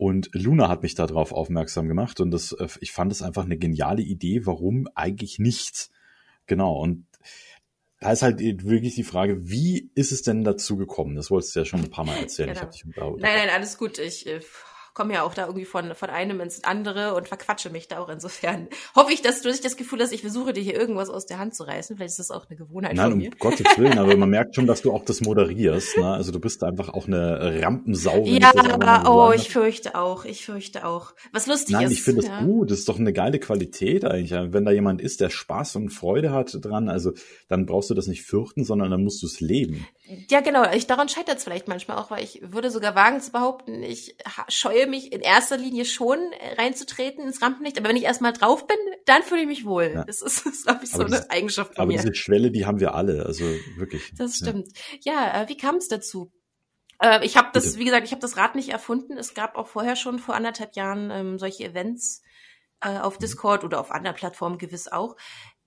[0.00, 3.58] Und Luna hat mich darauf aufmerksam gemacht und das, äh, ich fand es einfach eine
[3.58, 5.90] geniale Idee, warum eigentlich nichts.
[6.46, 6.80] Genau.
[6.80, 7.04] Und
[8.00, 11.16] da ist halt wirklich die Frage, wie ist es denn dazu gekommen?
[11.16, 12.54] Das wolltest du ja schon ein paar Mal erzählen.
[12.54, 12.70] Genau.
[12.72, 12.84] Ich
[13.22, 13.98] nein, nein, alles gut.
[13.98, 14.40] Ich äh,
[15.00, 18.10] komme ja auch da irgendwie von, von einem ins andere und verquatsche mich da auch
[18.10, 18.68] insofern.
[18.94, 21.38] Hoffe ich, dass du nicht das Gefühl hast, ich versuche dir hier irgendwas aus der
[21.38, 21.96] Hand zu reißen.
[21.96, 23.30] Vielleicht ist das auch eine Gewohnheit Nein, von mir.
[23.30, 25.96] um Gottes Willen, aber man merkt schon, dass du auch das moderierst.
[25.96, 26.12] Ne?
[26.12, 28.26] Also du bist einfach auch eine Rampensau.
[28.26, 28.52] Ja,
[29.10, 31.14] oh, ich fürchte auch, ich fürchte auch.
[31.32, 31.88] Was lustig Nein, ist.
[31.88, 32.42] Nein, ich finde es ja.
[32.42, 32.70] gut.
[32.70, 34.32] Das ist doch eine geile Qualität eigentlich.
[34.32, 37.12] Wenn da jemand ist, der Spaß und Freude hat dran, also
[37.48, 39.86] dann brauchst du das nicht fürchten, sondern dann musst du es leben.
[40.28, 40.70] Ja, genau.
[40.72, 44.16] Ich, daran scheitert es vielleicht manchmal auch, weil ich würde sogar wagen zu behaupten, ich
[44.48, 48.66] scheue mich in erster Linie schon äh, reinzutreten ins Rampenlicht, aber wenn ich erstmal drauf
[48.66, 48.76] bin,
[49.06, 49.92] dann fühle ich mich wohl.
[49.94, 50.04] Ja.
[50.04, 51.98] Das ist, ist glaube ich, so das, eine Eigenschaft von aber mir.
[51.98, 53.44] Aber diese Schwelle, die haben wir alle, also
[53.76, 54.12] wirklich.
[54.16, 54.68] Das stimmt.
[55.02, 56.30] Ja, ja äh, wie kam es dazu?
[57.00, 59.16] Äh, ich habe das, wie gesagt, ich habe das Rad nicht erfunden.
[59.16, 62.22] Es gab auch vorher schon vor anderthalb Jahren ähm, solche Events
[62.82, 63.20] äh, auf mhm.
[63.20, 65.16] Discord oder auf anderen Plattformen gewiss auch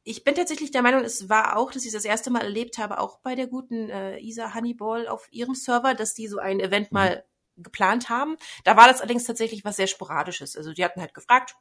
[0.03, 2.99] ich bin tatsächlich der Meinung, es war auch, dass ich das erste Mal erlebt habe,
[2.99, 6.91] auch bei der guten äh, Isa Honeyball auf ihrem Server, dass die so ein Event
[6.91, 6.95] mhm.
[6.95, 7.23] mal
[7.57, 8.37] geplant haben.
[8.63, 10.55] Da war das allerdings tatsächlich was sehr Sporadisches.
[10.55, 11.55] Also die hatten halt gefragt,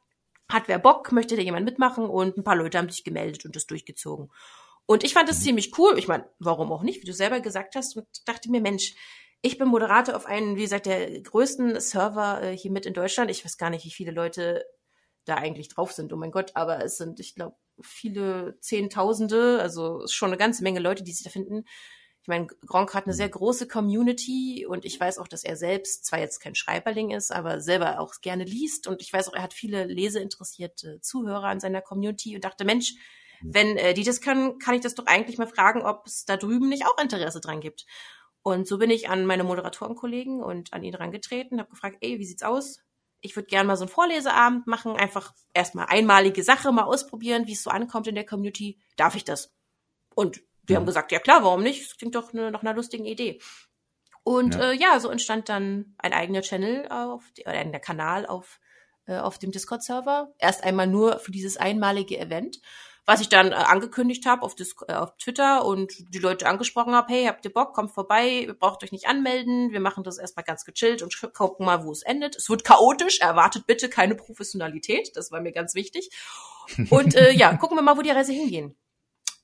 [0.49, 2.05] hat wer Bock, möchte da jemand mitmachen?
[2.05, 4.31] Und ein paar Leute haben sich gemeldet und das durchgezogen.
[4.85, 5.43] Und ich fand das mhm.
[5.43, 5.97] ziemlich cool.
[5.97, 8.95] Ich meine, warum auch nicht, wie du selber gesagt hast, und dachte mir, Mensch,
[9.41, 13.29] ich bin Moderator auf einen, wie gesagt, der größten Server äh, hier mit in Deutschland.
[13.29, 14.65] Ich weiß gar nicht, wie viele Leute
[15.25, 20.05] da eigentlich drauf sind, oh mein Gott, aber es sind, ich glaube, viele Zehntausende, also
[20.07, 21.65] schon eine ganze Menge Leute, die sich da finden.
[22.23, 26.05] Ich meine, Gronk hat eine sehr große Community und ich weiß auch, dass er selbst
[26.05, 29.43] zwar jetzt kein Schreiberling ist, aber selber auch gerne liest und ich weiß auch, er
[29.43, 32.93] hat viele leseinteressierte Zuhörer in seiner Community und dachte, Mensch,
[33.41, 36.37] wenn äh, die das können, kann ich das doch eigentlich mal fragen, ob es da
[36.37, 37.85] drüben nicht auch Interesse dran gibt.
[38.41, 42.25] Und so bin ich an meine Moderatorenkollegen und an ihn rangetreten, habe gefragt, ey, wie
[42.25, 42.79] sieht's aus?
[43.19, 47.53] Ich würde gerne mal so einen Vorleseabend machen, einfach erstmal einmalige Sache mal ausprobieren, wie
[47.53, 48.79] es so ankommt in der Community.
[48.95, 49.53] Darf ich das?
[50.15, 50.79] Und wir ja.
[50.79, 51.83] haben gesagt, ja klar, warum nicht?
[51.83, 53.39] Das klingt doch ne, nach einer lustigen Idee.
[54.23, 54.71] Und ja.
[54.71, 58.59] Äh, ja, so entstand dann ein eigener Channel auf, oder ein Kanal auf,
[59.05, 60.33] äh, auf dem Discord-Server.
[60.39, 62.59] Erst einmal nur für dieses einmalige Event
[63.05, 64.55] was ich dann äh, angekündigt habe auf,
[64.87, 68.53] äh, auf Twitter und die Leute angesprochen habe, hey, habt ihr Bock, kommt vorbei, ihr
[68.53, 72.03] braucht euch nicht anmelden, wir machen das erstmal ganz gechillt und gucken mal, wo es
[72.03, 72.35] endet.
[72.35, 76.09] Es wird chaotisch, erwartet bitte keine Professionalität, das war mir ganz wichtig.
[76.89, 78.75] Und äh, ja, gucken wir mal, wo die Reise hingehen.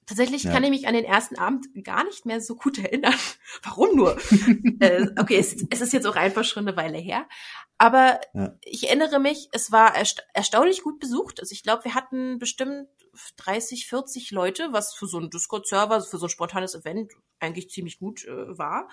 [0.09, 0.51] Tatsächlich ja.
[0.51, 3.13] kann ich mich an den ersten Abend gar nicht mehr so gut erinnern.
[3.61, 4.17] Warum nur?
[4.79, 7.27] äh, okay, es, es, ist jetzt auch einfach schon eine Weile her.
[7.77, 8.57] Aber ja.
[8.63, 11.39] ich erinnere mich, es war ersta erstaunlich gut besucht.
[11.39, 12.87] Also ich glaube, wir hatten bestimmt
[13.37, 17.99] 30, 40 Leute, was für so einen Discord-Server, für so ein spontanes Event eigentlich ziemlich
[17.99, 18.89] gut äh, war.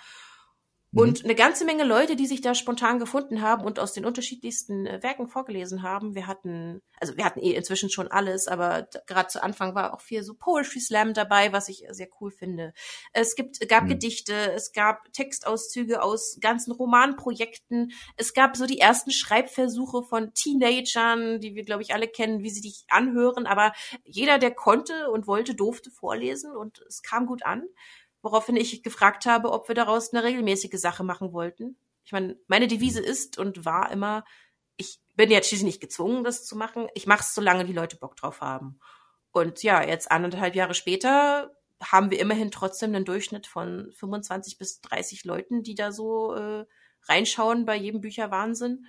[0.97, 1.03] Mhm.
[1.03, 4.87] Und eine ganze Menge Leute, die sich da spontan gefunden haben und aus den unterschiedlichsten
[4.87, 6.15] äh, Werken vorgelesen haben.
[6.15, 10.01] Wir hatten, also wir hatten eh inzwischen schon alles, aber gerade zu Anfang war auch
[10.01, 12.73] viel so Poetry Slam dabei, was ich sehr cool finde.
[13.13, 13.89] Es gibt, gab mhm.
[13.89, 17.91] Gedichte, es gab Textauszüge aus ganzen Romanprojekten.
[18.15, 22.49] Es gab so die ersten Schreibversuche von Teenagern, die wir, glaube ich, alle kennen, wie
[22.49, 23.45] sie dich anhören.
[23.45, 27.63] Aber jeder, der konnte und wollte, durfte vorlesen und es kam gut an
[28.21, 31.77] woraufhin ich gefragt habe, ob wir daraus eine regelmäßige Sache machen wollten.
[32.03, 34.23] Ich meine, meine Devise ist und war immer,
[34.77, 36.87] ich bin jetzt schließlich nicht gezwungen, das zu machen.
[36.93, 38.79] Ich mache es, solange die Leute Bock drauf haben.
[39.31, 41.51] Und ja, jetzt anderthalb Jahre später
[41.83, 46.65] haben wir immerhin trotzdem einen Durchschnitt von 25 bis 30 Leuten, die da so äh,
[47.03, 48.85] reinschauen bei jedem Bücherwahnsinn.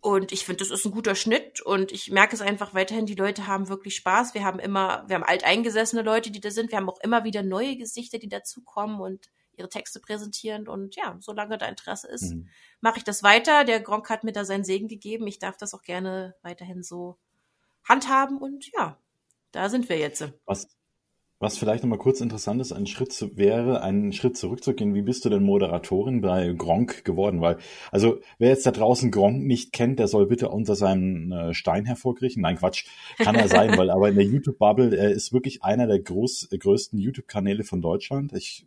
[0.00, 3.14] Und ich finde, das ist ein guter Schnitt und ich merke es einfach weiterhin, die
[3.14, 4.34] Leute haben wirklich Spaß.
[4.34, 6.70] Wir haben immer, wir haben alteingesessene Leute, die da sind.
[6.70, 10.68] Wir haben auch immer wieder neue Gesichter, die dazukommen und ihre Texte präsentieren.
[10.68, 12.48] Und ja, solange da Interesse ist, mhm.
[12.80, 13.64] mache ich das weiter.
[13.64, 15.26] Der Gronk hat mir da seinen Segen gegeben.
[15.26, 17.16] Ich darf das auch gerne weiterhin so
[17.84, 18.98] handhaben und ja,
[19.52, 20.28] da sind wir jetzt.
[20.44, 20.75] Was,
[21.38, 24.94] was vielleicht nochmal kurz interessant ist, ein Schritt zu, wäre, einen Schritt zurückzugehen.
[24.94, 27.40] Wie bist du denn Moderatorin bei Gronk geworden?
[27.40, 27.58] Weil,
[27.90, 31.84] also, wer jetzt da draußen Gronk nicht kennt, der soll bitte unter seinem äh, Stein
[31.84, 32.42] hervorkriechen.
[32.42, 32.86] Nein, Quatsch,
[33.18, 36.98] kann er sein, weil aber in der YouTube-Bubble, er ist wirklich einer der groß, größten
[36.98, 38.32] YouTube-Kanäle von Deutschland.
[38.32, 38.66] Ich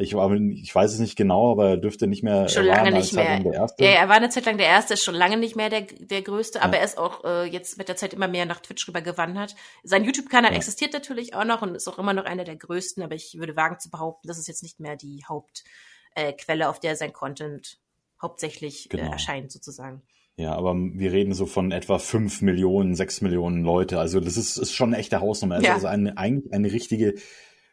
[0.00, 2.48] ich, ich weiß es nicht genau, aber er dürfte nicht mehr.
[2.48, 3.40] Schon lange nicht mehr.
[3.40, 3.84] Der erste.
[3.84, 6.22] Ja, er war eine Zeit lang der Erste, ist schon lange nicht mehr der, der
[6.22, 6.64] Größte, ja.
[6.64, 9.54] aber er ist auch äh, jetzt mit der Zeit immer mehr nach Twitch rüber gewandert.
[9.82, 10.56] Sein YouTube-Kanal ja.
[10.56, 13.56] existiert natürlich auch noch und ist auch immer noch einer der größten, aber ich würde
[13.56, 17.78] wagen zu behaupten, das ist jetzt nicht mehr die Hauptquelle, äh, auf der sein Content
[18.20, 19.10] hauptsächlich äh, genau.
[19.10, 20.02] äh, erscheint, sozusagen.
[20.36, 23.98] Ja, aber wir reden so von etwa fünf Millionen, sechs Millionen Leute.
[23.98, 25.56] Also das ist, ist schon eine echte Hausnummer.
[25.56, 25.74] Also, ja.
[25.74, 27.14] also eine, eigentlich eine richtige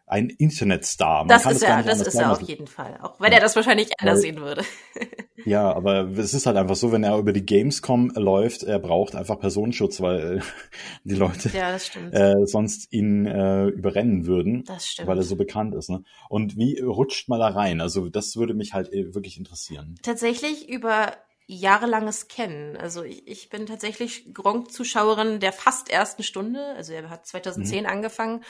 [0.10, 1.20] ein Internetstar.
[1.20, 2.98] Man das ist er, das ist er auf jeden Fall.
[3.02, 3.38] Auch wenn ja.
[3.38, 4.64] er das wahrscheinlich anders sehen würde.
[5.46, 9.16] ja, aber es ist halt einfach so, wenn er über die Gamescom läuft, er braucht
[9.16, 10.42] einfach Personenschutz, weil
[11.04, 15.08] die Leute ja, äh, sonst ihn äh, überrennen würden, das stimmt.
[15.08, 15.92] weil er so bekannt ist.
[15.92, 16.04] Ne?
[16.28, 17.80] Und wie rutscht man da rein?
[17.80, 19.96] Also das würde mich halt äh, wirklich interessieren.
[20.02, 21.14] Tatsächlich über
[21.46, 22.78] jahrelanges Kennen.
[22.78, 26.74] Also ich, ich bin tatsächlich Gronk-Zuschauerin der fast ersten Stunde.
[26.76, 27.90] Also er hat 2010 mhm.
[27.90, 28.44] angefangen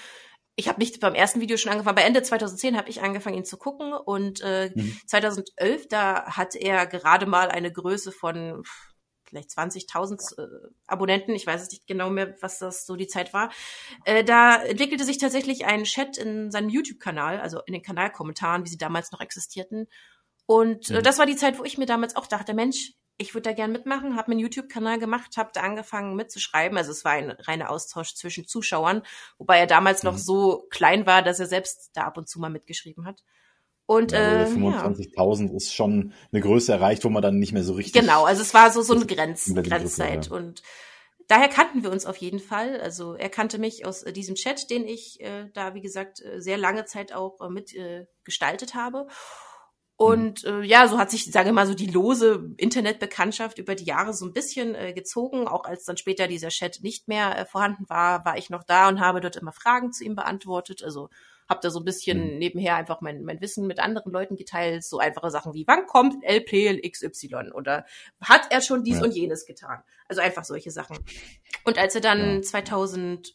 [0.59, 3.45] ich habe nicht beim ersten Video schon angefangen, bei Ende 2010 habe ich angefangen, ihn
[3.45, 4.99] zu gucken und äh, mhm.
[5.07, 8.63] 2011, da hat er gerade mal eine Größe von
[9.25, 13.33] vielleicht 20.000 äh, Abonnenten, ich weiß es nicht genau mehr, was das so die Zeit
[13.33, 13.51] war.
[14.03, 18.69] Äh, da entwickelte sich tatsächlich ein Chat in seinem YouTube-Kanal, also in den Kanalkommentaren, wie
[18.69, 19.87] sie damals noch existierten.
[20.45, 23.49] Und äh, das war die Zeit, wo ich mir damals auch dachte, Mensch, ich würde
[23.49, 26.77] da gern mitmachen, habe einen YouTube-Kanal gemacht, habe da angefangen mitzuschreiben.
[26.77, 29.03] Also es war ein reiner Austausch zwischen Zuschauern,
[29.37, 30.11] wobei er damals mhm.
[30.11, 33.23] noch so klein war, dass er selbst da ab und zu mal mitgeschrieben hat.
[33.85, 35.57] Und ja, also äh, 25.000 ja.
[35.57, 38.01] ist schon eine Größe erreicht, wo man dann nicht mehr so richtig.
[38.01, 40.35] Genau, also es war so so eine Grenz, Grenzzeit ja.
[40.35, 40.63] und
[41.27, 42.79] daher kannten wir uns auf jeden Fall.
[42.79, 46.39] Also er kannte mich aus äh, diesem Chat, den ich äh, da wie gesagt äh,
[46.39, 49.07] sehr lange Zeit auch äh, mit äh, gestaltet habe.
[50.01, 53.83] Und äh, ja, so hat sich, sage ich mal, so die lose Internetbekanntschaft über die
[53.83, 55.45] Jahre so ein bisschen äh, gezogen.
[55.45, 58.87] Auch als dann später dieser Chat nicht mehr äh, vorhanden war, war ich noch da
[58.87, 60.85] und habe dort immer Fragen zu ihm beantwortet.
[60.85, 61.09] Also
[61.49, 62.37] habe da so ein bisschen mhm.
[62.37, 64.85] nebenher einfach mein, mein Wissen mit anderen Leuten geteilt.
[64.85, 67.51] So einfache Sachen wie, wann kommt LP XY?
[67.53, 67.85] Oder
[68.21, 69.03] hat er schon dies ja.
[69.03, 69.83] und jenes getan?
[70.07, 70.97] Also einfach solche Sachen.
[71.65, 72.41] Und als er dann ja.
[72.41, 73.33] 2016,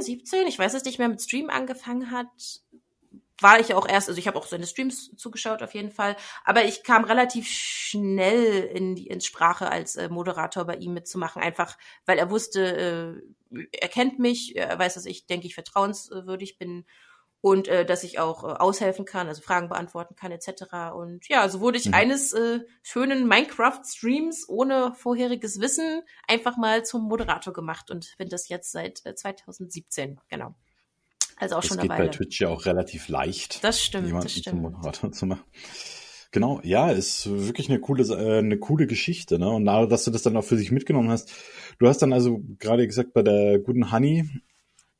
[0.00, 2.63] 17, ich weiß es nicht mehr, mit Stream angefangen hat,
[3.40, 6.64] war ich auch erst, also ich habe auch seine Streams zugeschaut auf jeden Fall, aber
[6.64, 11.76] ich kam relativ schnell in die ins Sprache als äh, Moderator bei ihm mitzumachen, einfach
[12.06, 16.84] weil er wusste, äh, er kennt mich, er weiß, dass ich denke ich vertrauenswürdig bin
[17.44, 20.94] und äh, dass ich auch äh, aushelfen kann, also Fragen beantworten kann etc.
[20.94, 21.94] Und ja, so wurde ich mhm.
[21.94, 28.48] eines äh, schönen Minecraft-Streams ohne vorheriges Wissen einfach mal zum Moderator gemacht und bin das
[28.48, 30.54] jetzt seit äh, 2017, genau.
[31.44, 33.62] Also auch das schon geht bei Twitch ja auch relativ leicht.
[33.62, 34.56] Das stimmt, jemanden das stimmt.
[34.56, 35.44] Zum Moderator zu machen.
[36.32, 39.50] Genau, ja, ist wirklich eine coole, äh, eine coole Geschichte, ne?
[39.50, 41.30] Und da, dass du das dann auch für sich mitgenommen hast.
[41.78, 44.28] Du hast dann also gerade gesagt, bei der guten Honey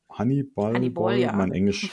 [0.09, 1.33] Hannibal, Hannibal ja.
[1.33, 1.89] mein Englisch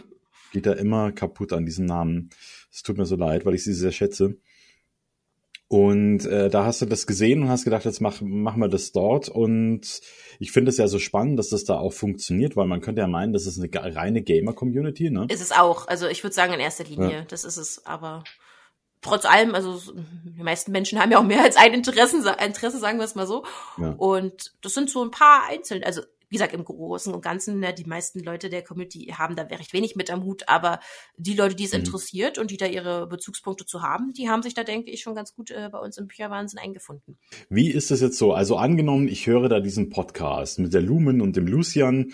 [0.52, 2.30] geht da immer kaputt an diesem Namen.
[2.72, 4.36] Es tut mir so leid, weil ich sie sehr schätze.
[5.76, 8.92] Und äh, da hast du das gesehen und hast gedacht, jetzt mach, machen wir das
[8.92, 9.28] dort.
[9.28, 10.00] Und
[10.38, 13.06] ich finde es ja so spannend, dass das da auch funktioniert, weil man könnte ja
[13.06, 15.26] meinen, das ist eine reine Gamer-Community, ne?
[15.28, 15.86] Ist es auch.
[15.86, 17.24] Also ich würde sagen in erster Linie, ja.
[17.28, 17.84] das ist es.
[17.84, 18.24] Aber
[19.02, 19.78] trotz allem, also
[20.24, 23.26] die meisten Menschen haben ja auch mehr als ein Interesse, Interesse sagen wir es mal
[23.26, 23.44] so.
[23.76, 23.90] Ja.
[23.98, 27.72] Und das sind so ein paar einzelne, also wie gesagt, im Großen und Ganzen, ne,
[27.72, 30.80] die meisten Leute der Community haben da recht wenig mit am Hut, aber
[31.16, 31.80] die Leute, die es mhm.
[31.80, 35.14] interessiert und die da ihre Bezugspunkte zu haben, die haben sich da, denke ich, schon
[35.14, 37.18] ganz gut äh, bei uns im Bücherwahnsinn eingefunden.
[37.48, 38.32] Wie ist es jetzt so?
[38.32, 42.12] Also angenommen, ich höre da diesen Podcast mit der Lumen und dem Lucian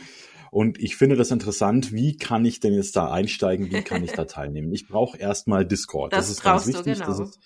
[0.53, 4.13] und ich finde das interessant, wie kann ich denn jetzt da einsteigen, wie kann ich
[4.13, 4.71] da teilnehmen?
[4.71, 6.13] Ich brauche erstmal Discord.
[6.13, 6.99] Das, das ist ganz wichtig.
[6.99, 7.07] Genau.
[7.07, 7.41] das, ist,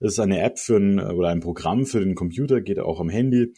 [0.00, 3.08] das ist eine App für ein, oder ein Programm für den Computer, geht auch am
[3.08, 3.54] Handy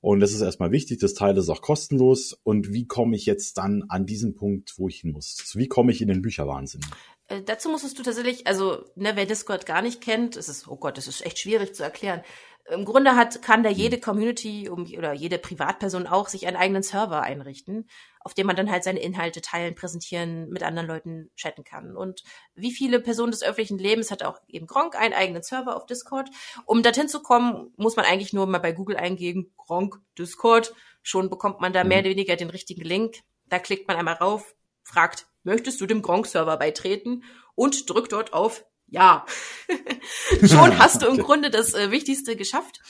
[0.00, 0.98] und das ist erstmal wichtig.
[1.00, 2.38] Das Teil ist auch kostenlos.
[2.44, 5.52] Und wie komme ich jetzt dann an diesen Punkt, wo ich hin muss?
[5.54, 6.82] Wie komme ich in den Bücherwahnsinn?
[7.28, 10.76] Äh, dazu musstest du tatsächlich, also ne, wer Discord gar nicht kennt, es ist, oh
[10.76, 12.22] Gott, das ist echt schwierig zu erklären.
[12.70, 14.02] Im Grunde hat, kann da jede hm.
[14.02, 17.88] Community um, oder jede Privatperson auch sich einen eigenen Server einrichten,
[18.20, 21.96] auf dem man dann halt seine Inhalte teilen, präsentieren, mit anderen Leuten chatten kann.
[21.96, 22.22] Und
[22.54, 26.28] wie viele Personen des öffentlichen Lebens hat auch eben Gronk einen eigenen Server auf Discord.
[26.66, 30.74] Um dorthin zu kommen, muss man eigentlich nur mal bei Google eingeben, Gronk Discord.
[31.02, 32.02] Schon bekommt man da mehr mhm.
[32.02, 33.20] oder weniger den richtigen Link.
[33.46, 37.24] Da klickt man einmal rauf, fragt, möchtest du dem Gronk-Server beitreten?
[37.54, 39.26] Und drückt dort auf ja,
[40.44, 42.80] schon hast du im Grunde das äh, Wichtigste geschafft.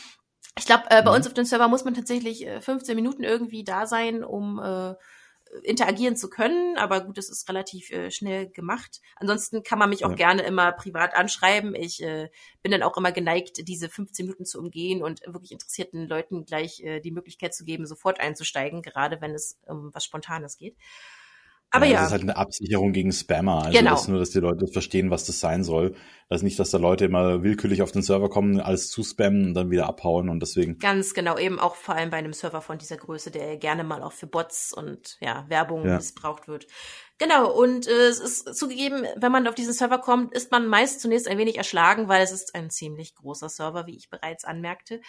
[0.58, 1.16] Ich glaube, äh, bei mhm.
[1.16, 4.94] uns auf dem Server muss man tatsächlich äh, 15 Minuten irgendwie da sein, um äh,
[5.62, 6.76] interagieren zu können.
[6.76, 9.00] Aber gut, das ist relativ äh, schnell gemacht.
[9.16, 10.16] Ansonsten kann man mich auch ja.
[10.16, 11.74] gerne immer privat anschreiben.
[11.74, 12.28] Ich äh,
[12.62, 16.80] bin dann auch immer geneigt, diese 15 Minuten zu umgehen und wirklich interessierten Leuten gleich
[16.80, 20.76] äh, die Möglichkeit zu geben, sofort einzusteigen, gerade wenn es um was Spontanes geht.
[21.70, 21.98] Aber ja.
[21.98, 23.64] Das ist halt eine Absicherung gegen Spammer.
[23.64, 23.90] Also genau.
[23.90, 25.94] das ist nur, dass die Leute verstehen, was das sein soll.
[26.30, 29.54] Also nicht, dass da Leute immer willkürlich auf den Server kommen, alles zu spammen und
[29.54, 30.78] dann wieder abhauen und deswegen.
[30.78, 34.02] Ganz genau, eben auch vor allem bei einem Server von dieser Größe, der gerne mal
[34.02, 35.96] auch für Bots und ja, Werbung ja.
[35.96, 36.66] missbraucht wird.
[37.18, 41.00] Genau, und äh, es ist zugegeben, wenn man auf diesen Server kommt, ist man meist
[41.00, 45.00] zunächst ein wenig erschlagen, weil es ist ein ziemlich großer Server, wie ich bereits anmerkte.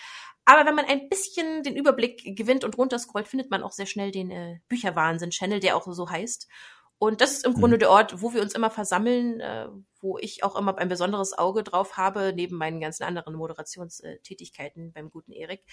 [0.49, 4.09] Aber wenn man ein bisschen den Überblick gewinnt und runterscrollt, findet man auch sehr schnell
[4.09, 6.47] den äh, Bücherwahnsinn-Channel, der auch so heißt.
[6.97, 7.81] Und das ist im Grunde mhm.
[7.81, 9.67] der Ort, wo wir uns immer versammeln, äh,
[10.01, 15.11] wo ich auch immer ein besonderes Auge drauf habe, neben meinen ganzen anderen Moderationstätigkeiten beim
[15.11, 15.63] guten Erik.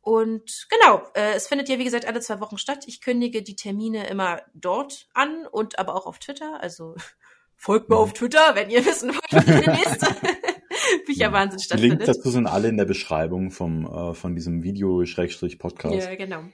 [0.00, 2.82] Und genau, äh, es findet ja wie gesagt alle zwei Wochen statt.
[2.88, 6.60] Ich kündige die Termine immer dort an und aber auch auf Twitter.
[6.60, 6.96] Also
[7.56, 8.02] folgt mir mhm.
[8.02, 10.06] auf Twitter, wenn ihr wissen wollt, was der nächste
[11.06, 11.64] Bücherwahnsinn ja.
[11.64, 12.00] stattfindet.
[12.00, 15.94] Links dazu sind alle in der Beschreibung vom äh, von diesem Video-Podcast.
[15.94, 16.44] Ja, genau.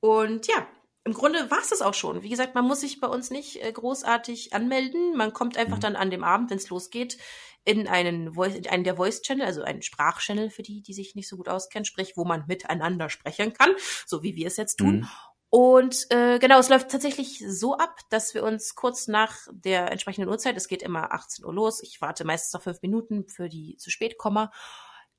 [0.00, 0.66] Und ja,
[1.04, 2.22] im Grunde war es das auch schon.
[2.22, 5.16] Wie gesagt, man muss sich bei uns nicht äh, großartig anmelden.
[5.16, 5.82] Man kommt einfach mhm.
[5.82, 7.16] dann an dem Abend, wenn es losgeht,
[7.64, 11.28] in einen, Voice, in einen der Voice-Channel, also einen Sprachchannel für die, die sich nicht
[11.28, 13.70] so gut auskennen, sprich, wo man miteinander sprechen kann,
[14.06, 15.00] so wie wir es jetzt tun.
[15.00, 15.08] Mhm.
[15.50, 20.30] Und äh, genau, es läuft tatsächlich so ab, dass wir uns kurz nach der entsprechenden
[20.30, 23.76] Uhrzeit, es geht immer 18 Uhr los, ich warte meistens noch fünf Minuten für die
[23.76, 24.52] zu spät komme,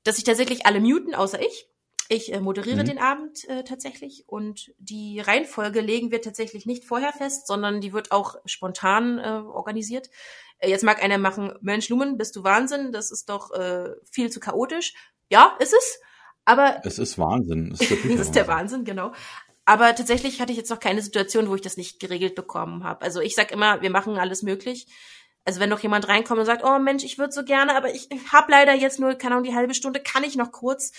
[0.03, 1.67] dass sich tatsächlich alle muten, außer ich.
[2.07, 2.87] Ich äh, moderiere mhm.
[2.87, 7.93] den Abend äh, tatsächlich und die Reihenfolge legen wir tatsächlich nicht vorher fest, sondern die
[7.93, 10.09] wird auch spontan äh, organisiert.
[10.59, 14.29] Äh, jetzt mag einer machen, Mensch Lumen, bist du Wahnsinn, das ist doch äh, viel
[14.29, 14.93] zu chaotisch.
[15.29, 15.99] Ja, ist es.
[16.43, 17.71] Aber es ist Wahnsinn.
[17.73, 19.13] Es ist, das ist der Wahnsinn, genau.
[19.71, 23.03] Aber tatsächlich hatte ich jetzt noch keine Situation, wo ich das nicht geregelt bekommen habe.
[23.03, 24.85] Also ich sag immer, wir machen alles möglich.
[25.45, 28.09] Also wenn noch jemand reinkommt und sagt, oh Mensch, ich würde so gerne, aber ich
[28.33, 30.91] habe leider jetzt nur, keine Ahnung, die halbe Stunde, kann ich noch kurz?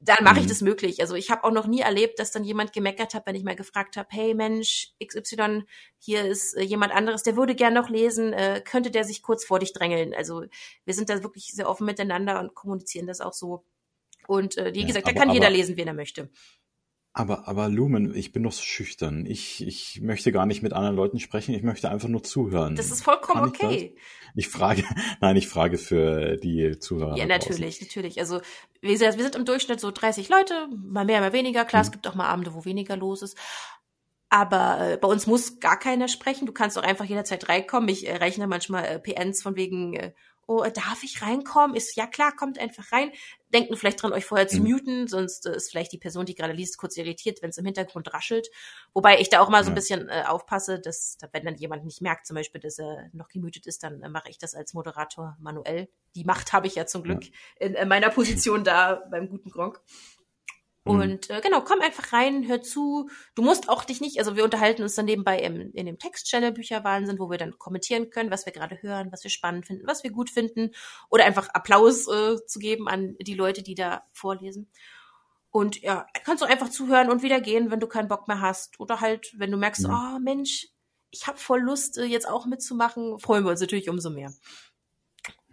[0.00, 0.48] dann mache ich mhm.
[0.48, 1.00] das möglich.
[1.00, 3.56] Also ich habe auch noch nie erlebt, dass dann jemand gemeckert hat, wenn ich mal
[3.56, 5.64] gefragt habe, hey Mensch, XY,
[5.98, 9.44] hier ist äh, jemand anderes, der würde gern noch lesen, äh, könnte der sich kurz
[9.44, 10.14] vor dich drängeln.
[10.14, 10.44] Also
[10.84, 13.64] wir sind da wirklich sehr offen miteinander und kommunizieren das auch so.
[14.26, 16.30] Und äh, wie ja, gesagt, da kann aber, jeder lesen, wen er möchte.
[17.16, 19.24] Aber, aber Lumen, ich bin doch so schüchtern.
[19.24, 21.54] Ich, ich möchte gar nicht mit anderen Leuten sprechen.
[21.54, 22.74] Ich möchte einfach nur zuhören.
[22.74, 23.96] Das ist vollkommen ich okay.
[24.34, 24.82] Ich frage,
[25.20, 27.16] nein, ich frage für die Zuhörer.
[27.16, 28.18] Ja, natürlich, natürlich.
[28.18, 28.40] Also,
[28.80, 31.64] wie gesagt, wir sind im Durchschnitt so 30 Leute, mal mehr, mal weniger.
[31.64, 31.86] Klar, mhm.
[31.86, 33.38] es gibt auch mal Abende, wo weniger los ist.
[34.28, 36.46] Aber äh, bei uns muss gar keiner sprechen.
[36.46, 37.88] Du kannst auch einfach jederzeit reinkommen.
[37.90, 40.14] Ich äh, rechne manchmal äh, PNs von wegen, äh,
[40.46, 41.76] oh, darf ich reinkommen?
[41.76, 43.12] Ist ja klar, kommt einfach rein.
[43.52, 44.70] Denkt nur vielleicht dran, euch vorher zu mhm.
[44.70, 47.64] muten, sonst äh, ist vielleicht die Person, die gerade liest, kurz irritiert, wenn es im
[47.64, 48.48] Hintergrund raschelt.
[48.92, 52.00] Wobei ich da auch mal so ein bisschen äh, aufpasse, dass, wenn dann jemand nicht
[52.00, 55.36] merkt, zum Beispiel, dass er noch gemütet ist, dann äh, mache ich das als Moderator
[55.40, 55.88] manuell.
[56.16, 57.30] Die Macht habe ich ja zum Glück ja.
[57.58, 59.80] In, in meiner Position da beim guten Gronk.
[60.84, 61.00] Mhm.
[61.00, 63.08] Und äh, genau, komm einfach rein, hör zu.
[63.34, 66.52] Du musst auch dich nicht, also wir unterhalten uns dann nebenbei im, in dem Text-Channel
[66.52, 70.04] Bücherwahnsinn, wo wir dann kommentieren können, was wir gerade hören, was wir spannend finden, was
[70.04, 70.70] wir gut finden.
[71.10, 74.70] Oder einfach Applaus äh, zu geben an die Leute, die da vorlesen.
[75.50, 78.80] Und ja, kannst du einfach zuhören und wieder gehen, wenn du keinen Bock mehr hast.
[78.80, 79.94] Oder halt, wenn du merkst, mhm.
[79.94, 80.66] oh Mensch,
[81.12, 84.34] ich habe voll Lust, äh, jetzt auch mitzumachen, freuen wir uns natürlich umso mehr.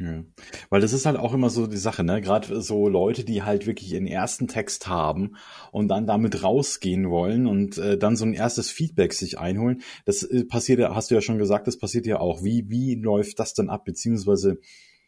[0.02, 0.24] Ja.
[0.70, 2.22] Weil das ist halt auch immer so die Sache, ne?
[2.22, 5.36] Gerade so Leute, die halt wirklich ihren ersten Text haben
[5.72, 9.82] und dann damit rausgehen wollen und äh, dann so ein erstes Feedback sich einholen.
[10.06, 12.44] Das äh, passiert ja, hast du ja schon gesagt, das passiert ja auch.
[12.44, 13.86] Wie, wie läuft das denn ab?
[13.86, 14.60] Beziehungsweise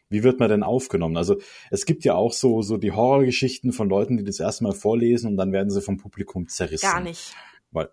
[0.09, 1.17] wie wird man denn aufgenommen?
[1.17, 1.37] Also
[1.71, 5.27] es gibt ja auch so, so die Horrorgeschichten von Leuten, die das erste Mal vorlesen
[5.31, 6.87] und dann werden sie vom Publikum zerrissen.
[6.87, 7.33] Gar nicht.
[7.71, 7.89] Weil,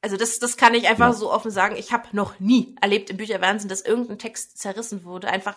[0.00, 1.12] also das, das kann ich einfach ja.
[1.12, 1.76] so offen sagen.
[1.78, 5.28] Ich habe noch nie erlebt im Bücherwahnsinn, dass irgendein Text zerrissen wurde.
[5.28, 5.54] Einfach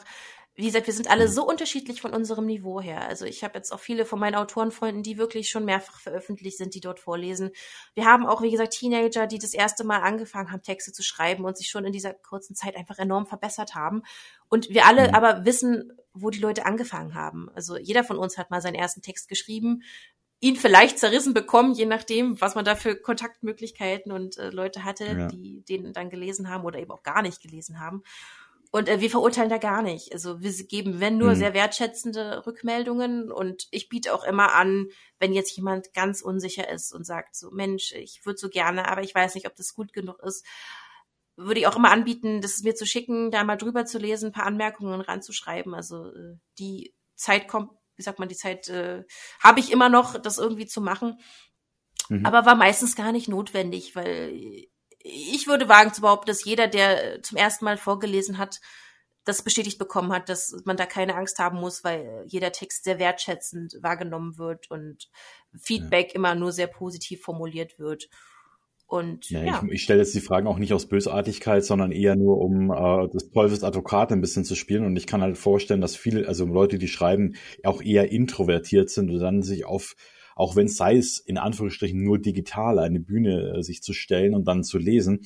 [0.56, 1.32] wie gesagt, wir sind alle mhm.
[1.32, 3.06] so unterschiedlich von unserem Niveau her.
[3.08, 6.74] Also ich habe jetzt auch viele von meinen Autorenfreunden, die wirklich schon mehrfach veröffentlicht sind,
[6.74, 7.52] die dort vorlesen.
[7.94, 11.44] Wir haben auch, wie gesagt, Teenager, die das erste Mal angefangen haben, Texte zu schreiben
[11.44, 14.04] und sich schon in dieser kurzen Zeit einfach enorm verbessert haben.
[14.48, 15.16] Und wir alle mhm.
[15.16, 17.50] aber wissen, wo die Leute angefangen haben.
[17.54, 19.84] Also jeder von uns hat mal seinen ersten Text geschrieben,
[20.40, 25.06] ihn vielleicht zerrissen bekommen, je nachdem, was man da für Kontaktmöglichkeiten und äh, Leute hatte,
[25.06, 25.28] ja.
[25.28, 28.04] die den dann gelesen haben oder eben auch gar nicht gelesen haben.
[28.72, 30.12] Und äh, wir verurteilen da gar nicht.
[30.14, 31.36] Also wir geben, wenn nur, mhm.
[31.36, 33.32] sehr wertschätzende Rückmeldungen.
[33.32, 34.88] Und ich biete auch immer an,
[35.20, 39.02] wenn jetzt jemand ganz unsicher ist und sagt so, Mensch, ich würde so gerne, aber
[39.02, 40.46] ich weiß nicht, ob das gut genug ist,
[41.38, 44.34] würde ich auch immer anbieten, das mir zu schicken, da mal drüber zu lesen, ein
[44.34, 45.74] paar Anmerkungen ranzuschreiben.
[45.74, 49.04] Also äh, die Zeit kommt, wie sagt man, die Zeit äh,
[49.42, 51.20] habe ich immer noch, das irgendwie zu machen.
[52.10, 52.26] Mhm.
[52.26, 54.68] Aber war meistens gar nicht notwendig, weil
[55.08, 58.60] ich würde wagen zu behaupten, dass jeder, der zum ersten Mal vorgelesen hat,
[59.24, 63.00] das bestätigt bekommen hat, dass man da keine Angst haben muss, weil jeder Text sehr
[63.00, 65.10] wertschätzend wahrgenommen wird und
[65.60, 66.16] Feedback ja.
[66.16, 68.10] immer nur sehr positiv formuliert wird.
[68.88, 69.64] Und ja, ja.
[69.66, 73.08] Ich, ich stelle jetzt die Fragen auch nicht aus Bösartigkeit, sondern eher nur um äh,
[73.12, 74.86] das Teufels Advokat ein bisschen zu spielen.
[74.86, 79.10] Und ich kann halt vorstellen, dass viele, also Leute, die schreiben, auch eher introvertiert sind
[79.10, 79.96] und dann sich auf
[80.36, 84.36] auch wenn es sei es in Anführungsstrichen nur digital, eine Bühne äh, sich zu stellen
[84.36, 85.22] und dann zu lesen,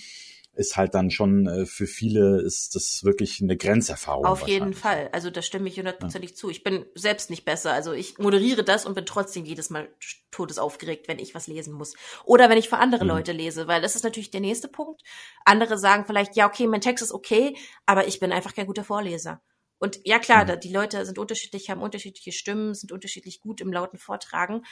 [0.54, 4.26] ist halt dann schon äh, für viele ist das wirklich eine Grenzerfahrung.
[4.26, 5.10] Auf jeden Fall.
[5.13, 6.36] Also da stimme ich hundertprozentig ja.
[6.36, 6.50] zu.
[6.50, 7.72] Ich bin selbst nicht besser.
[7.72, 9.89] Also ich moderiere das und bin trotzdem jedes Mal
[10.32, 11.95] todesaufgeregt, wenn ich was lesen muss.
[12.26, 13.10] Oder wenn ich für andere mhm.
[13.10, 15.02] Leute lese, weil das ist natürlich der nächste Punkt.
[15.45, 18.84] Andere sagen vielleicht, ja, okay, mein Text ist okay, aber ich bin einfach kein guter
[18.84, 19.41] Vorleser.
[19.80, 20.60] Und ja klar, mhm.
[20.60, 24.65] die Leute sind unterschiedlich, haben unterschiedliche Stimmen, sind unterschiedlich gut im lauten Vortragen.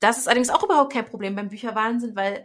[0.00, 2.44] Das ist allerdings auch überhaupt kein Problem beim Bücherwahnsinn, weil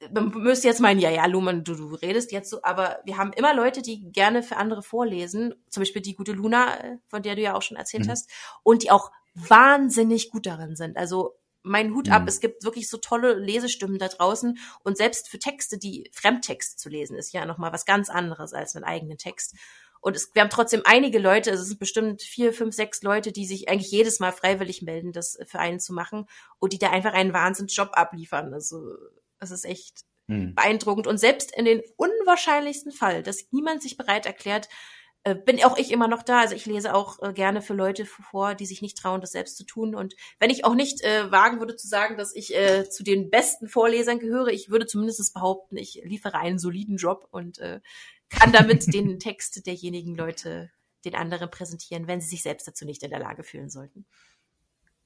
[0.00, 3.16] äh, man müsste jetzt meinen, ja, ja, Luman, du, du redest jetzt so, aber wir
[3.16, 7.22] haben immer Leute, die gerne für andere vorlesen, zum Beispiel die gute Luna, äh, von
[7.22, 8.10] der du ja auch schon erzählt mhm.
[8.10, 8.30] hast,
[8.62, 10.96] und die auch wahnsinnig gut darin sind.
[10.96, 12.12] Also mein Hut mhm.
[12.12, 16.76] ab, es gibt wirklich so tolle Lesestimmen da draußen und selbst für Texte, die Fremdtexte
[16.76, 19.54] zu lesen, ist ja nochmal was ganz anderes als einen eigenen Text.
[20.00, 23.32] Und es, wir haben trotzdem einige Leute, also es sind bestimmt vier, fünf, sechs Leute,
[23.32, 26.26] die sich eigentlich jedes Mal freiwillig melden, das für einen zu machen
[26.58, 28.54] und die da einfach einen Wahnsinnsjob abliefern.
[28.54, 28.94] Also
[29.38, 30.54] es ist echt hm.
[30.54, 31.06] beeindruckend.
[31.06, 34.68] Und selbst in den unwahrscheinlichsten Fall, dass niemand sich bereit erklärt,
[35.22, 36.40] äh, bin auch ich immer noch da.
[36.40, 39.56] Also ich lese auch äh, gerne für Leute vor, die sich nicht trauen, das selbst
[39.56, 39.94] zu tun.
[39.94, 43.28] Und wenn ich auch nicht äh, wagen würde zu sagen, dass ich äh, zu den
[43.28, 47.80] besten Vorlesern gehöre, ich würde zumindest behaupten, ich liefere einen soliden Job und äh,
[48.30, 50.70] kann damit den Text derjenigen Leute
[51.04, 54.06] den anderen präsentieren, wenn sie sich selbst dazu nicht in der Lage fühlen sollten.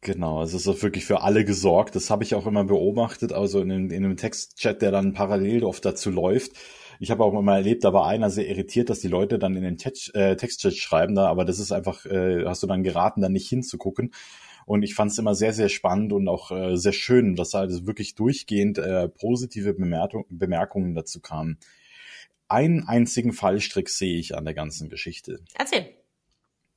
[0.01, 1.97] Genau, also es ist wirklich für alle gesorgt.
[1.97, 5.83] Das habe ich auch immer beobachtet, also in, in einem Textchat, der dann parallel oft
[5.83, 6.53] dazu läuft.
[7.01, 9.63] Ich habe auch immer erlebt, da war einer sehr irritiert, dass die Leute dann in
[9.63, 13.23] den Text, äh, Textchat schreiben, da, aber das ist einfach, äh, hast du dann geraten,
[13.23, 14.13] da nicht hinzugucken.
[14.67, 17.87] Und ich fand es immer sehr, sehr spannend und auch äh, sehr schön, dass halt
[17.87, 21.59] wirklich durchgehend äh, positive Bemerkung, Bemerkungen dazu kamen
[22.49, 25.41] einen einzigen Fallstrick sehe ich an der ganzen Geschichte.
[25.55, 25.95] Erzähl.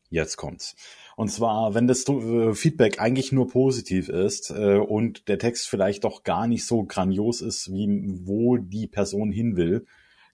[0.10, 0.76] Jetzt kommt's.
[1.18, 6.04] Und zwar, wenn das äh, Feedback eigentlich nur positiv ist äh, und der Text vielleicht
[6.04, 7.88] doch gar nicht so grandios ist, wie
[8.24, 9.86] wo die Person hin will,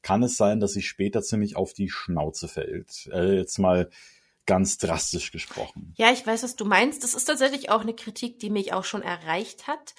[0.02, 3.10] kann es sein, dass sie später ziemlich auf die Schnauze fällt.
[3.12, 3.90] Äh, jetzt mal
[4.46, 5.94] ganz drastisch gesprochen.
[5.98, 7.04] Ja, ich weiß, was du meinst.
[7.04, 9.96] Das ist tatsächlich auch eine Kritik, die mich auch schon erreicht hat.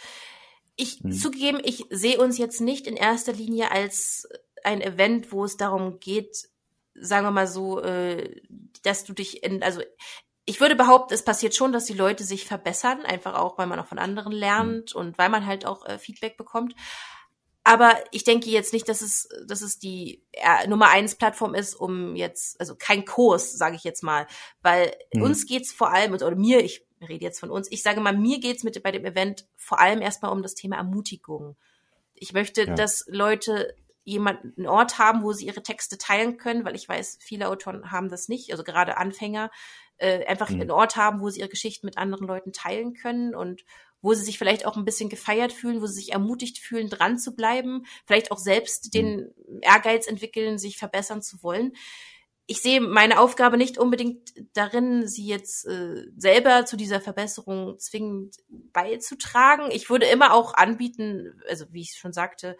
[0.76, 1.12] Ich hm.
[1.12, 4.28] zugegeben, ich sehe uns jetzt nicht in erster Linie als
[4.64, 6.48] ein Event, wo es darum geht,
[6.94, 8.40] sagen wir mal so, äh,
[8.82, 9.82] dass du dich in, also
[10.46, 13.80] ich würde behaupten, es passiert schon, dass die Leute sich verbessern, einfach auch, weil man
[13.80, 15.00] auch von anderen lernt mhm.
[15.00, 16.74] und weil man halt auch äh, Feedback bekommt.
[17.66, 21.74] Aber ich denke jetzt nicht, dass es, dass es die äh, Nummer eins Plattform ist,
[21.74, 24.26] um jetzt, also kein Kurs, sage ich jetzt mal,
[24.60, 25.22] weil mhm.
[25.22, 28.38] uns geht's vor allem, oder mir, ich rede jetzt von uns, ich sage mal, mir
[28.38, 31.56] geht's mit bei dem Event vor allem erstmal um das Thema Ermutigung.
[32.14, 32.74] Ich möchte, ja.
[32.74, 33.74] dass Leute
[34.04, 37.90] jemanden einen Ort haben, wo sie ihre Texte teilen können, weil ich weiß, viele Autoren
[37.90, 39.50] haben das nicht, also gerade Anfänger,
[39.96, 40.60] äh, einfach mhm.
[40.60, 43.64] einen Ort haben, wo sie ihre Geschichten mit anderen Leuten teilen können und
[44.02, 47.18] wo sie sich vielleicht auch ein bisschen gefeiert fühlen, wo sie sich ermutigt fühlen, dran
[47.18, 49.60] zu bleiben, vielleicht auch selbst den mhm.
[49.62, 51.72] Ehrgeiz entwickeln, sich verbessern zu wollen.
[52.46, 58.36] Ich sehe meine Aufgabe nicht unbedingt darin, sie jetzt äh, selber zu dieser Verbesserung zwingend
[58.48, 59.70] beizutragen.
[59.70, 62.58] Ich würde immer auch anbieten, also wie ich schon sagte,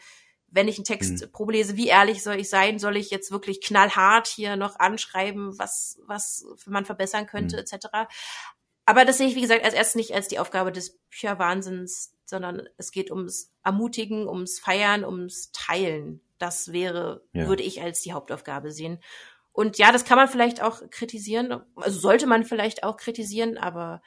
[0.55, 1.32] wenn ich einen Text mhm.
[1.32, 2.78] Probe lese, wie ehrlich soll ich sein?
[2.78, 7.62] Soll ich jetzt wirklich knallhart hier noch anschreiben, was, was man verbessern könnte, mhm.
[7.62, 7.86] etc.
[8.86, 12.68] Aber das sehe ich, wie gesagt, als erstes nicht als die Aufgabe des Bücherwahnsinns, sondern
[12.76, 16.20] es geht ums Ermutigen, ums Feiern, ums Teilen.
[16.38, 17.48] Das wäre, ja.
[17.48, 19.00] würde ich als die Hauptaufgabe sehen.
[19.52, 24.02] Und ja, das kann man vielleicht auch kritisieren, also sollte man vielleicht auch kritisieren, aber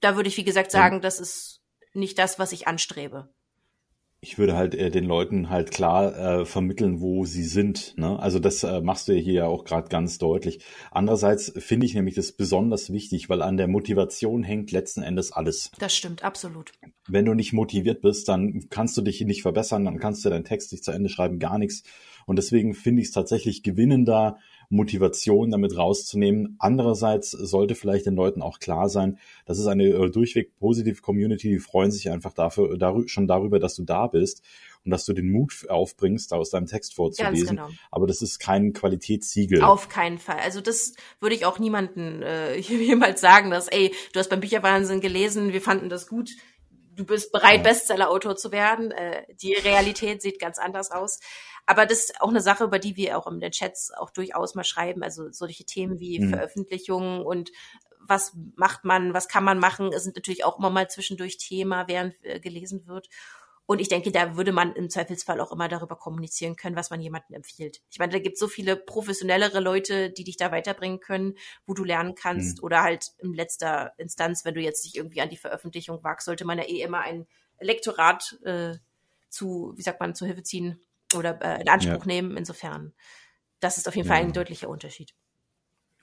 [0.00, 1.62] da würde ich, wie gesagt, sagen, das ist
[1.94, 3.30] nicht das, was ich anstrebe
[4.26, 7.96] ich würde halt äh, den Leuten halt klar äh, vermitteln, wo sie sind.
[7.96, 8.18] Ne?
[8.18, 10.64] Also das äh, machst du ja hier ja auch gerade ganz deutlich.
[10.90, 15.70] Andererseits finde ich nämlich das besonders wichtig, weil an der Motivation hängt letzten Endes alles.
[15.78, 16.72] Das stimmt, absolut.
[17.06, 20.44] Wenn du nicht motiviert bist, dann kannst du dich nicht verbessern, dann kannst du deinen
[20.44, 21.84] Text nicht zu Ende schreiben, gar nichts.
[22.26, 26.56] Und deswegen finde ich es tatsächlich gewinnender, Motivation damit rauszunehmen.
[26.58, 31.48] Andererseits sollte vielleicht den Leuten auch klar sein, das ist eine äh, durchweg positive Community,
[31.48, 34.42] die freuen sich einfach dafür, darü schon darüber, dass du da bist
[34.84, 37.56] und dass du den Mut aufbringst, da aus deinem Text vorzulesen.
[37.56, 37.68] Genau.
[37.90, 39.62] Aber das ist kein Qualitätssiegel.
[39.62, 40.38] Auf keinen Fall.
[40.38, 45.00] Also das würde ich auch niemanden äh, jemals sagen, dass, ey, du hast beim Bücherwahnsinn
[45.00, 46.30] gelesen, wir fanden das gut
[46.96, 47.62] du bist bereit.
[47.62, 48.90] Bestseller-Autor zu werden.
[48.90, 51.20] Äh, die Realität sieht ganz anders aus.
[51.66, 54.54] Aber das ist auch eine Sache, über die wir auch in den Chats auch durchaus
[54.54, 55.02] mal schreiben.
[55.02, 56.30] Also solche Themen wie mhm.
[56.30, 57.50] Veröffentlichungen und
[58.08, 62.14] was macht man, was kann man machen, sind natürlich auch immer mal zwischendurch Thema, während
[62.24, 63.08] äh, gelesen wird.
[63.66, 67.00] Und ich denke, da würde man im Zweifelsfall auch immer darüber kommunizieren können, was man
[67.00, 67.82] jemandem empfiehlt.
[67.90, 71.34] Ich meine, da gibt es so viele professionellere Leute, die dich da weiterbringen können,
[71.66, 72.58] wo du lernen kannst.
[72.58, 72.64] Mhm.
[72.64, 76.44] Oder halt in letzter Instanz, wenn du jetzt dich irgendwie an die Veröffentlichung wagst, sollte
[76.44, 77.26] man ja eh immer ein
[77.58, 78.74] Lektorat äh,
[79.30, 80.80] zu, wie sagt man, zur Hilfe ziehen,
[81.14, 82.06] oder äh, in Anspruch ja.
[82.06, 82.36] nehmen.
[82.36, 82.94] Insofern,
[83.60, 84.14] das ist auf jeden ja.
[84.14, 85.14] Fall ein deutlicher Unterschied.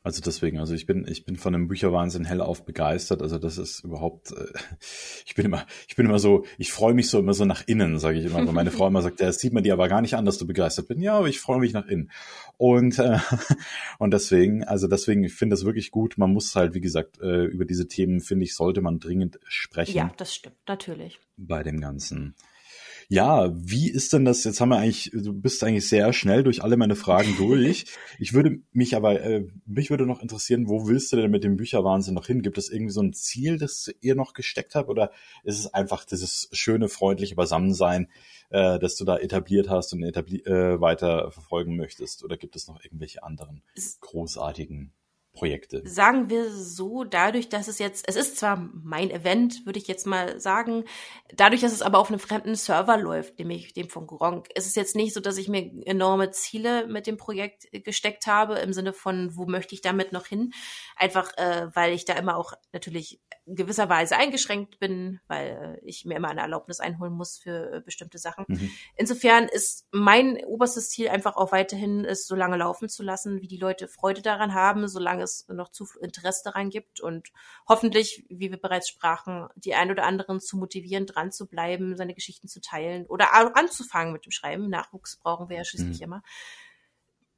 [0.05, 3.21] Also deswegen, also ich bin, ich bin von dem Bücherwahnsinn hellauf begeistert.
[3.21, 4.47] Also das ist überhaupt, äh,
[5.25, 7.97] ich bin immer, ich bin immer so, ich freue mich so immer so nach innen,
[7.99, 8.45] sage ich immer.
[8.45, 10.37] Weil meine Frau immer sagt, ja, das sieht man dir aber gar nicht an, dass
[10.37, 10.99] du begeistert bist.
[10.99, 12.11] Ja, aber ich freue mich nach innen.
[12.57, 13.17] Und äh,
[13.97, 16.17] und deswegen, also deswegen, ich finde das wirklich gut.
[16.17, 19.95] Man muss halt, wie gesagt, äh, über diese Themen finde ich, sollte man dringend sprechen.
[19.95, 21.19] Ja, das stimmt, natürlich.
[21.37, 22.35] Bei dem Ganzen.
[23.13, 24.43] Ja, wie ist denn das?
[24.43, 27.85] Jetzt haben wir eigentlich, du bist eigentlich sehr schnell durch alle meine Fragen durch.
[28.17, 31.55] Ich würde mich aber, äh, mich würde noch interessieren, wo willst du denn mit dem
[31.55, 32.41] Bücherwahnsinn noch hin?
[32.41, 34.89] Gibt es irgendwie so ein Ziel, das ihr noch gesteckt habt?
[34.89, 35.11] Oder
[35.43, 38.07] ist es einfach dieses schöne, freundliche Beisammensein,
[38.49, 42.23] äh, das du da etabliert hast und etabli äh, weiter verfolgen möchtest?
[42.23, 43.61] Oder gibt es noch irgendwelche anderen
[43.99, 44.91] großartigen
[45.33, 45.81] Projekte?
[45.85, 50.05] Sagen wir so, dadurch, dass es jetzt, es ist zwar mein Event, würde ich jetzt
[50.05, 50.85] mal sagen,
[51.33, 54.75] dadurch, dass es aber auf einem fremden Server läuft, nämlich dem von Gronk, ist es
[54.75, 58.93] jetzt nicht so, dass ich mir enorme Ziele mit dem Projekt gesteckt habe, im Sinne
[58.93, 60.53] von, wo möchte ich damit noch hin?
[60.95, 65.85] Einfach, äh, weil ich da immer auch natürlich in gewisser Weise eingeschränkt bin, weil äh,
[65.85, 68.45] ich mir immer eine Erlaubnis einholen muss für äh, bestimmte Sachen.
[68.47, 68.69] Mhm.
[68.95, 73.47] Insofern ist mein oberstes Ziel einfach auch weiterhin, es so lange laufen zu lassen, wie
[73.47, 77.29] die Leute Freude daran haben, solange es noch zu Interesse daran gibt und
[77.67, 82.13] hoffentlich, wie wir bereits sprachen, die ein oder anderen zu motivieren, dran zu bleiben, seine
[82.13, 84.69] Geschichten zu teilen oder anzufangen mit dem Schreiben.
[84.69, 86.03] Nachwuchs brauchen wir ja schließlich mhm.
[86.03, 86.23] immer.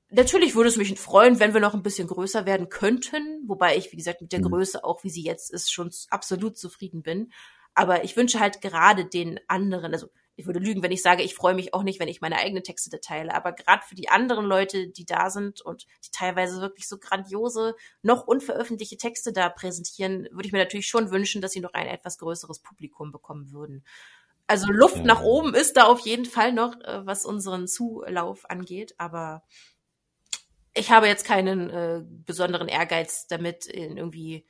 [0.09, 3.91] Natürlich würde es mich freuen, wenn wir noch ein bisschen größer werden könnten, wobei ich,
[3.91, 4.49] wie gesagt, mit der mhm.
[4.49, 7.31] Größe, auch wie sie jetzt ist, schon absolut zufrieden bin.
[7.73, 11.33] Aber ich wünsche halt gerade den anderen, also ich würde lügen, wenn ich sage, ich
[11.33, 13.33] freue mich auch nicht, wenn ich meine eigenen Texte teile.
[13.33, 17.75] Aber gerade für die anderen Leute, die da sind und die teilweise wirklich so grandiose,
[18.01, 21.87] noch unveröffentlichte Texte da präsentieren, würde ich mir natürlich schon wünschen, dass sie noch ein
[21.87, 23.85] etwas größeres Publikum bekommen würden.
[24.47, 25.03] Also Luft ja.
[25.03, 29.43] nach oben ist da auf jeden Fall noch, äh, was unseren Zulauf angeht, aber
[30.73, 34.45] ich habe jetzt keinen äh, besonderen Ehrgeiz damit, in irgendwie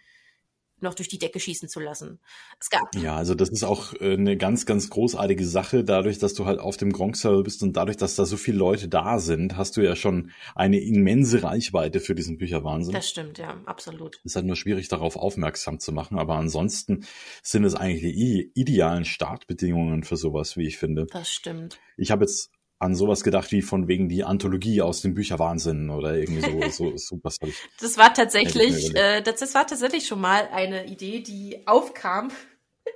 [0.82, 2.20] noch durch die Decke schießen zu lassen.
[2.60, 2.94] Es gab.
[2.96, 5.84] Ja, also das ist auch äh, eine ganz, ganz großartige Sache.
[5.84, 8.88] Dadurch, dass du halt auf dem Gronk-Server bist und dadurch, dass da so viele Leute
[8.88, 12.94] da sind, hast du ja schon eine immense Reichweite für diesen Bücherwahnsinn.
[12.94, 14.18] Das stimmt, ja, absolut.
[14.18, 16.20] Es ist halt nur schwierig, darauf aufmerksam zu machen.
[16.20, 17.06] Aber ansonsten
[17.42, 21.08] sind es eigentlich die idealen Startbedingungen für sowas, wie ich finde.
[21.12, 21.80] Das stimmt.
[21.98, 26.16] Ich habe jetzt an sowas gedacht wie von wegen die Anthologie aus dem Bücherwahnsinn oder
[26.16, 27.56] irgendwie so, so, so was ich.
[27.80, 32.30] Das war tatsächlich, äh, das, das war tatsächlich schon mal eine Idee, die aufkam,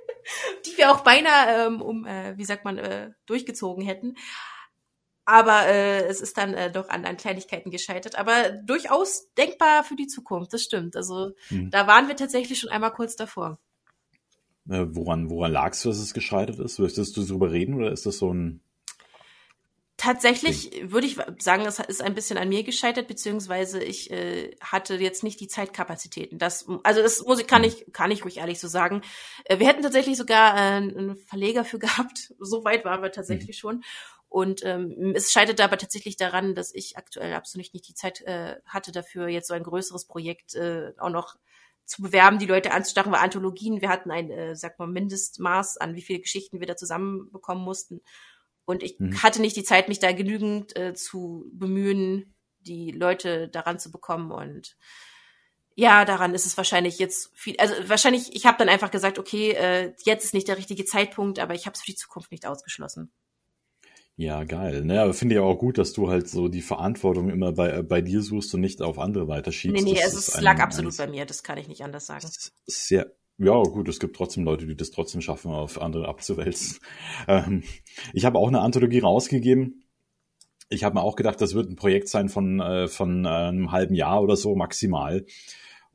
[0.66, 4.16] die wir auch beinahe ähm, um, äh, wie sagt man, äh, durchgezogen hätten.
[5.24, 8.18] Aber äh, es ist dann äh, doch an, an Kleinigkeiten gescheitert.
[8.18, 10.96] Aber durchaus denkbar für die Zukunft, das stimmt.
[10.96, 11.70] Also hm.
[11.70, 13.58] da waren wir tatsächlich schon einmal kurz davor.
[14.68, 16.80] Äh, woran woran lag es, dass es gescheitert ist?
[16.80, 18.60] Möchtest du darüber reden oder ist das so ein
[20.00, 24.94] Tatsächlich würde ich sagen, es ist ein bisschen an mir gescheitert, beziehungsweise ich äh, hatte
[24.94, 26.38] jetzt nicht die Zeitkapazitäten.
[26.38, 29.02] Das, also das muss ich, kann ich, kann ich ruhig ehrlich so sagen.
[29.44, 32.32] Äh, wir hätten tatsächlich sogar äh, einen Verleger für gehabt.
[32.38, 33.60] So weit waren wir tatsächlich mhm.
[33.60, 33.84] schon.
[34.30, 38.56] Und ähm, es scheiterte aber tatsächlich daran, dass ich aktuell absolut nicht die Zeit äh,
[38.64, 41.36] hatte dafür, jetzt so ein größeres Projekt äh, auch noch
[41.84, 45.94] zu bewerben, die Leute anzustachen, weil Anthologien, wir hatten ein, äh, sag mal, Mindestmaß an,
[45.94, 48.00] wie viele Geschichten wir da zusammenbekommen mussten.
[48.70, 49.22] Und ich mhm.
[49.22, 54.30] hatte nicht die Zeit, mich da genügend äh, zu bemühen, die Leute daran zu bekommen.
[54.30, 54.76] Und
[55.74, 57.56] ja, daran ist es wahrscheinlich jetzt viel.
[57.58, 61.38] Also wahrscheinlich, ich habe dann einfach gesagt, okay, äh, jetzt ist nicht der richtige Zeitpunkt,
[61.38, 63.12] aber ich habe es für die Zukunft nicht ausgeschlossen.
[64.16, 64.84] Ja, geil.
[64.84, 68.02] Naja, finde ich auch gut, dass du halt so die Verantwortung immer bei, äh, bei
[68.02, 69.82] dir suchst und nicht auf andere weiterschiebst.
[69.82, 72.28] Nee, nee, also es lag absolut bei mir, das kann ich nicht anders sagen.
[72.66, 73.10] Sehr,
[73.40, 76.78] ja, gut, es gibt trotzdem Leute, die das trotzdem schaffen, auf andere abzuwälzen.
[77.26, 77.62] Ähm,
[78.12, 79.84] ich habe auch eine Anthologie rausgegeben.
[80.68, 83.72] Ich habe mir auch gedacht, das wird ein Projekt sein von, äh, von äh, einem
[83.72, 85.24] halben Jahr oder so maximal.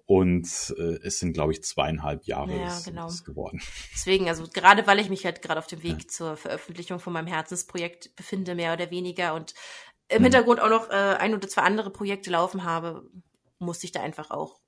[0.08, 3.10] Und äh, es sind, glaube ich, zweieinhalb Jahre ja, genau.
[3.26, 3.62] geworden.
[3.94, 6.08] Deswegen, also gerade weil ich mich halt gerade auf dem Weg ja.
[6.08, 9.54] zur Veröffentlichung von meinem Herzensprojekt befinde, mehr oder weniger, und
[10.08, 10.26] im mhm.
[10.26, 13.10] Hintergrund auch noch äh, ein oder zwei andere Projekte laufen habe,
[13.58, 14.60] musste ich da einfach auch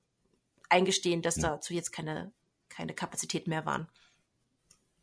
[0.69, 1.49] eingestehen, dass ja.
[1.49, 2.31] dazu jetzt keine
[2.77, 3.87] keine Kapazität mehr waren.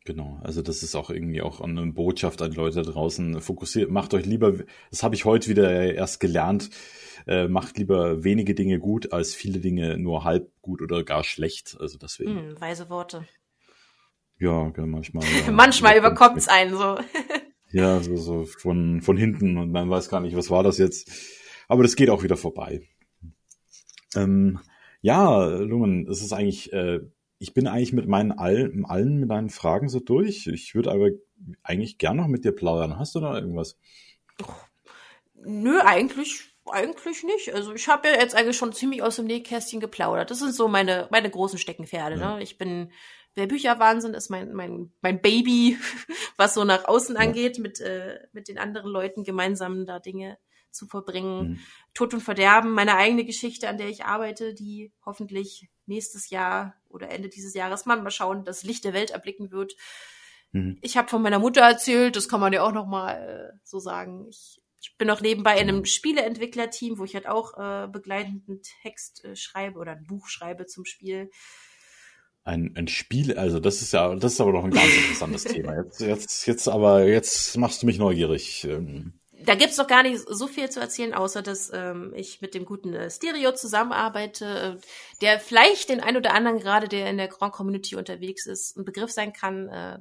[0.05, 3.41] Genau, also das ist auch irgendwie auch eine Botschaft an Leute draußen.
[3.41, 4.53] Fokussiert, macht euch lieber,
[4.91, 6.69] das habe ich heute wieder erst gelernt,
[7.27, 11.75] äh, macht lieber wenige Dinge gut als viele Dinge nur halb gut oder gar schlecht.
[11.79, 12.51] Also deswegen.
[12.51, 13.27] Mm, weise Worte.
[14.37, 15.25] Ja, manchmal.
[15.45, 16.97] Ja, manchmal überkommt es einen so.
[17.71, 21.11] ja, so, so von, von hinten und man weiß gar nicht, was war das jetzt.
[21.67, 22.87] Aber das geht auch wieder vorbei.
[24.15, 24.59] Ähm,
[25.01, 26.99] ja, Lumen, es ist eigentlich äh,
[27.45, 30.47] ich bin eigentlich mit meinen all, allen mit deinen Fragen so durch.
[30.47, 31.09] Ich würde aber
[31.61, 32.97] eigentlich gern noch mit dir plaudern.
[32.97, 33.77] Hast du da irgendwas?
[35.35, 37.53] Nö, eigentlich eigentlich nicht.
[37.53, 40.31] Also ich habe ja jetzt eigentlich schon ziemlich aus dem Nähkästchen geplaudert.
[40.31, 42.19] Das sind so meine meine großen Steckenpferde.
[42.19, 42.37] Ja.
[42.37, 42.41] Ne?
[42.41, 42.91] Ich bin
[43.35, 45.77] der Bücherwahnsinn ist mein mein mein Baby,
[46.37, 47.21] was so nach außen ja.
[47.21, 50.39] angeht, mit äh, mit den anderen Leuten gemeinsam da Dinge
[50.75, 51.49] zu verbringen.
[51.49, 51.59] Mhm.
[51.93, 57.09] Tod und Verderben, meine eigene Geschichte, an der ich arbeite, die hoffentlich nächstes Jahr oder
[57.09, 59.75] Ende dieses Jahres mal, mal schauen, das Licht der Welt erblicken wird.
[60.51, 60.77] Mhm.
[60.81, 63.79] Ich habe von meiner Mutter erzählt, das kann man ja auch noch mal äh, so
[63.79, 64.27] sagen.
[64.29, 65.85] Ich, ich bin noch nebenbei in einem mhm.
[65.85, 70.85] Spieleentwicklerteam, wo ich halt auch äh, begleitenden Text äh, schreibe oder ein Buch schreibe zum
[70.85, 71.29] Spiel.
[72.43, 75.75] Ein, ein Spiel, also das ist ja, das ist aber noch ein ganz interessantes Thema.
[75.83, 78.65] Jetzt, jetzt, jetzt aber, jetzt machst du mich neugierig.
[78.65, 82.53] Ähm da gibt's noch gar nicht so viel zu erzählen, außer dass ähm, ich mit
[82.53, 84.87] dem guten äh, Stereo zusammenarbeite, äh,
[85.21, 88.85] der vielleicht den ein oder anderen gerade, der in der Grand Community unterwegs ist, ein
[88.85, 89.69] Begriff sein kann.
[89.69, 89.99] Äh,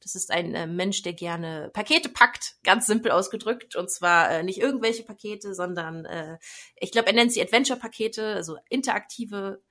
[0.00, 3.74] das ist ein äh, Mensch, der gerne Pakete packt, ganz simpel ausgedrückt.
[3.74, 6.38] Und zwar äh, nicht irgendwelche Pakete, sondern äh,
[6.76, 9.62] ich glaube, er nennt sie Adventure-Pakete, also interaktive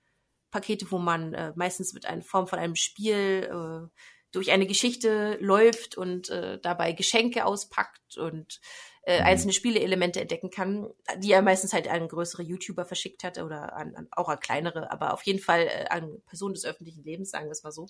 [0.49, 3.87] Pakete, wo man äh, meistens mit einer Form von einem Spiel äh,
[4.31, 8.59] durch eine Geschichte läuft und äh, dabei Geschenke auspackt und
[9.05, 9.25] äh, mhm.
[9.25, 13.95] einzelne Spieleelemente entdecken kann, die er meistens halt an größere YouTuber verschickt hat oder an,
[13.95, 17.47] an, auch an kleinere, aber auf jeden Fall äh, an Personen des öffentlichen Lebens, sagen
[17.47, 17.87] wir es mal so.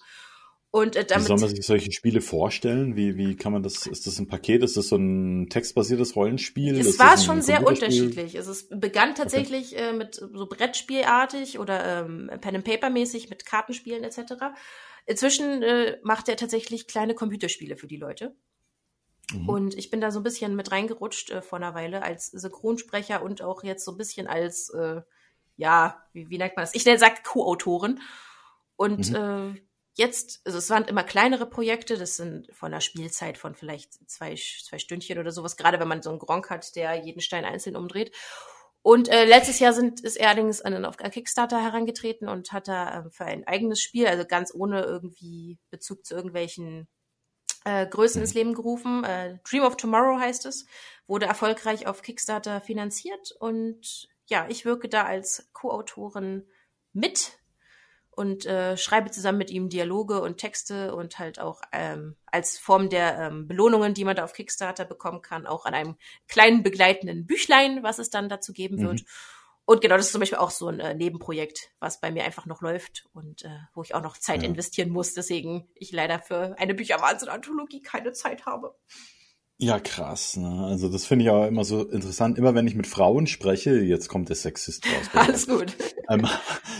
[0.76, 2.96] Und äh, damit, wie soll man sich solche Spiele vorstellen?
[2.96, 4.64] Wie, wie kann man das, ist das ein Paket?
[4.64, 6.80] Ist das so ein textbasiertes Rollenspiel?
[6.80, 8.34] Es war schon sehr unterschiedlich.
[8.34, 9.90] Es begann tatsächlich okay.
[9.90, 14.34] äh, mit so Brettspielartig oder ähm, Pen and Paper mäßig mit Kartenspielen etc.
[15.06, 18.36] Inzwischen äh, macht er tatsächlich kleine Computerspiele für die Leute.
[19.32, 19.50] Mhm.
[19.50, 23.24] Und ich bin da so ein bisschen mit reingerutscht äh, vor einer Weile als Synchronsprecher
[23.24, 25.02] und auch jetzt so ein bisschen als, äh,
[25.56, 26.76] ja, wie, wie nennt man das?
[26.76, 28.02] Ich sage Co-Autorin.
[28.76, 29.16] Und mhm.
[29.56, 29.62] äh,
[29.96, 34.36] jetzt, also es waren immer kleinere Projekte, das sind von einer Spielzeit von vielleicht zwei,
[34.36, 37.76] zwei Stündchen oder sowas, gerade wenn man so einen Gronk hat, der jeden Stein einzeln
[37.76, 38.12] umdreht.
[38.82, 43.06] Und äh, letztes Jahr sind, ist er allerdings an, auf Kickstarter herangetreten und hat da
[43.06, 46.90] äh, für ein eigenes Spiel, also ganz ohne irgendwie Bezug zu irgendwelchen
[47.66, 48.40] äh, Größen ins mhm.
[48.40, 49.04] Leben gerufen.
[49.04, 50.66] Äh, Dream of Tomorrow heißt es,
[51.08, 56.46] wurde erfolgreich auf Kickstarter finanziert und ja, ich wirke da als Co-Autorin
[56.94, 57.38] mit
[58.16, 62.90] und äh, schreibe zusammen mit ihm Dialoge und Texte und halt auch ähm, als Form
[62.90, 65.96] der ähm, Belohnungen, die man da auf Kickstarter bekommen kann, auch an einem
[66.28, 69.02] kleinen begleitenden Büchlein, was es dann dazu geben wird.
[69.02, 69.06] Mhm.
[69.66, 72.46] Und genau, das ist zum Beispiel auch so ein äh, Nebenprojekt, was bei mir einfach
[72.46, 74.50] noch läuft und äh, wo ich auch noch Zeit ja.
[74.50, 78.76] investieren muss, deswegen ich leider für eine Bücherwahnsinn-Anthologie keine Zeit habe.
[79.58, 80.36] Ja, krass.
[80.36, 80.66] Ne?
[80.66, 82.38] Also das finde ich auch immer so interessant.
[82.38, 85.10] Immer wenn ich mit Frauen spreche, jetzt kommt der Sexist raus.
[85.14, 85.74] Alles gut.
[86.10, 86.28] Ähm,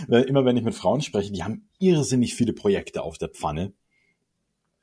[0.28, 3.74] immer wenn ich mit Frauen spreche, die haben irrsinnig viele Projekte auf der Pfanne.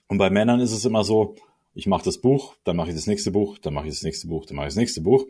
[0.09, 1.37] Und bei Männern ist es immer so,
[1.81, 4.29] ich mache das Buch, dann mache ich das nächste Buch, dann mache ich das nächste
[4.29, 5.25] Buch, dann mache ich das nächste Buch.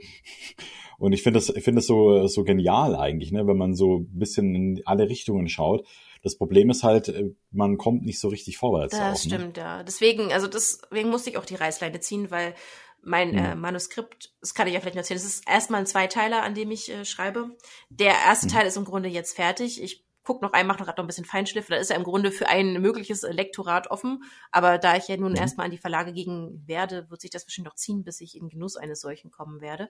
[0.99, 3.99] Und ich finde das, ich finde das so, so genial eigentlich, ne, wenn man so
[3.99, 5.87] ein bisschen in alle Richtungen schaut.
[6.23, 8.97] Das Problem ist halt, äh, man kommt nicht so richtig vorwärts.
[8.97, 9.37] Das auch, ne?
[9.37, 9.63] stimmt, ne?
[9.63, 9.83] ja.
[9.85, 12.55] Deswegen, also deswegen musste ich auch die Reißleine ziehen, weil
[13.01, 13.61] mein äh, mhm.
[13.61, 16.73] Manuskript, das kann ich ja vielleicht noch erzählen, das ist erstmal ein Zweiteiler, an dem
[16.73, 17.57] ich äh, schreibe.
[17.91, 18.51] Der erste mhm.
[18.51, 19.81] Teil ist im Grunde jetzt fertig.
[19.81, 21.67] Ich guck noch ein, mach noch gerade noch ein bisschen Feinschliff.
[21.67, 24.23] Da ist er im Grunde für ein mögliches Lektorat offen.
[24.53, 25.39] Aber da ich ja nun mhm.
[25.39, 28.49] erstmal an die Verlage gegen werde, wird sich das wahrscheinlich noch ziehen, bis ich in
[28.49, 29.89] Genuss eines solchen kommen werde.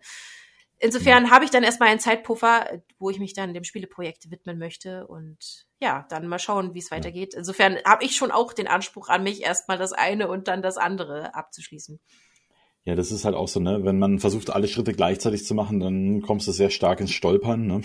[0.78, 1.30] Insofern mhm.
[1.30, 5.66] habe ich dann erstmal einen Zeitpuffer, wo ich mich dann dem Spieleprojekt widmen möchte und
[5.78, 7.34] ja, dann mal schauen, wie es weitergeht.
[7.34, 10.78] Insofern habe ich schon auch den Anspruch an mich, erstmal das eine und dann das
[10.78, 12.00] andere abzuschließen.
[12.84, 13.84] Ja, das ist halt auch so, ne?
[13.84, 17.66] Wenn man versucht, alle Schritte gleichzeitig zu machen, dann kommst du sehr stark ins Stolpern,
[17.66, 17.82] ne?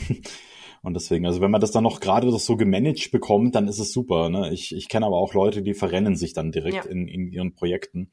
[0.85, 3.91] Und deswegen, also wenn man das dann noch gerade so gemanagt bekommt, dann ist es
[3.91, 4.29] super.
[4.29, 4.53] Ne?
[4.53, 6.91] Ich, ich kenne aber auch Leute, die verrennen sich dann direkt ja.
[6.91, 8.11] in, in ihren Projekten.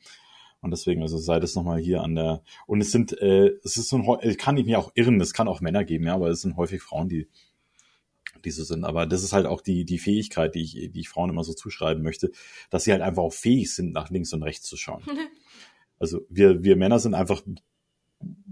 [0.62, 3.90] Und deswegen, also sei das nochmal hier an der, und es sind, äh, es ist
[3.90, 6.40] so ein, kann ich mir auch irren, es kann auch Männer geben, ja, aber es
[6.40, 7.28] sind häufig Frauen, die,
[8.42, 8.84] die so sind.
[8.84, 11.52] Aber das ist halt auch die, die Fähigkeit, die ich, die ich Frauen immer so
[11.52, 12.30] zuschreiben möchte,
[12.70, 15.02] dass sie halt einfach auch fähig sind, nach links und rechts zu schauen.
[15.98, 17.42] Also wir, wir Männer sind einfach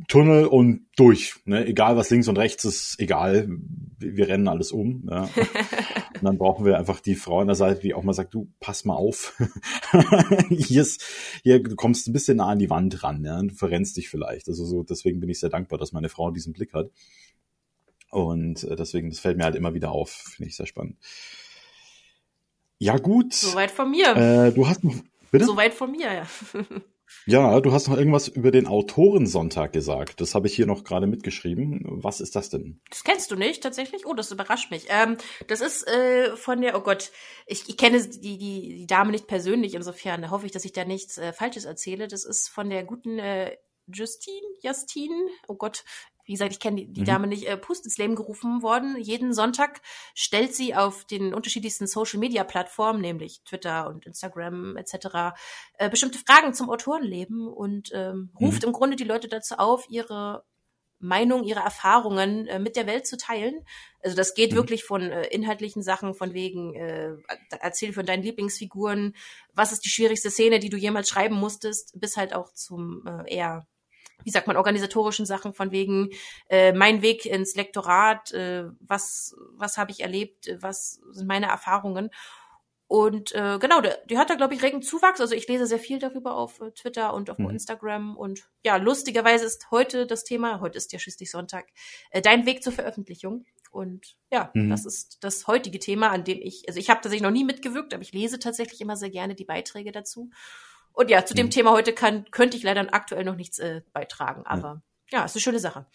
[0.09, 1.37] Tunnel und durch.
[1.45, 1.67] Ne?
[1.67, 3.49] Egal was links und rechts ist, egal.
[3.99, 5.09] Wir, wir rennen alles um.
[5.09, 5.23] Ja.
[6.15, 8.49] und dann brauchen wir einfach die Frau an der Seite, die auch mal sagt, du,
[8.59, 9.41] pass mal auf.
[10.49, 11.05] hier, ist,
[11.43, 13.41] hier, du kommst ein bisschen nah an die Wand ran, ja?
[13.41, 14.49] du verrennst dich vielleicht.
[14.49, 16.91] Also so, deswegen bin ich sehr dankbar, dass meine Frau diesen Blick hat.
[18.11, 20.11] Und äh, deswegen, das fällt mir halt immer wieder auf.
[20.11, 20.97] Finde ich sehr spannend.
[22.79, 23.33] Ja, gut.
[23.35, 24.17] Soweit von mir.
[24.17, 24.95] Äh, du hast noch.
[25.31, 25.45] Bitte?
[25.45, 26.27] Soweit von mir, ja.
[27.27, 30.21] Ja, du hast noch irgendwas über den Autorensonntag gesagt.
[30.21, 31.81] Das habe ich hier noch gerade mitgeschrieben.
[31.85, 32.81] Was ist das denn?
[32.91, 34.07] Das kennst du nicht tatsächlich?
[34.07, 34.87] Oh, das überrascht mich.
[34.89, 37.11] Ähm, das ist äh, von der, oh Gott,
[37.47, 40.85] ich, ich kenne die, die, die Dame nicht persönlich, insofern hoffe ich, dass ich da
[40.85, 42.09] nichts äh, Falsches erzähle.
[42.09, 43.57] Das ist von der guten äh,
[43.93, 45.85] Justine, Justine, oh Gott,
[46.25, 47.07] wie gesagt, ich kenne die, die mhm.
[47.07, 48.97] Dame nicht, äh, Pust ins Leben gerufen worden.
[48.99, 49.81] Jeden Sonntag
[50.15, 55.35] stellt sie auf den unterschiedlichsten Social-Media-Plattformen, nämlich Twitter und Instagram etc.,
[55.79, 58.69] äh, bestimmte Fragen zum Autorenleben und ähm, ruft mhm.
[58.69, 60.45] im Grunde die Leute dazu auf, ihre
[61.01, 63.65] Meinung, ihre Erfahrungen äh, mit der Welt zu teilen.
[64.03, 64.57] Also das geht mhm.
[64.57, 67.17] wirklich von äh, inhaltlichen Sachen, von wegen, äh,
[67.61, 69.17] erzähl von deinen Lieblingsfiguren,
[69.55, 73.35] was ist die schwierigste Szene, die du jemals schreiben musstest, bis halt auch zum äh,
[73.35, 73.67] eher
[74.25, 76.11] wie sagt man, organisatorischen Sachen von wegen
[76.49, 82.11] äh, mein Weg ins Lektorat, äh, was, was habe ich erlebt, was sind meine Erfahrungen.
[82.91, 85.21] Und äh, genau, die, die hat da, glaube ich, regen Zuwachs.
[85.21, 87.51] Also ich lese sehr viel darüber auf äh, Twitter und auf mhm.
[87.51, 88.17] Instagram.
[88.17, 91.67] Und ja, lustigerweise ist heute das Thema, heute ist ja schließlich Sonntag,
[92.11, 93.47] äh, dein Weg zur Veröffentlichung.
[93.71, 94.71] Und ja, mhm.
[94.71, 97.95] das ist das heutige Thema, an dem ich, also ich habe tatsächlich noch nie mitgewirkt,
[97.95, 100.31] aber ich lese tatsächlich immer sehr gerne die Beiträge dazu.
[100.93, 101.51] Und ja, zu dem mhm.
[101.51, 105.21] Thema heute kann, könnte ich leider aktuell noch nichts äh, beitragen, aber ja.
[105.21, 105.87] ja, ist eine schöne Sache.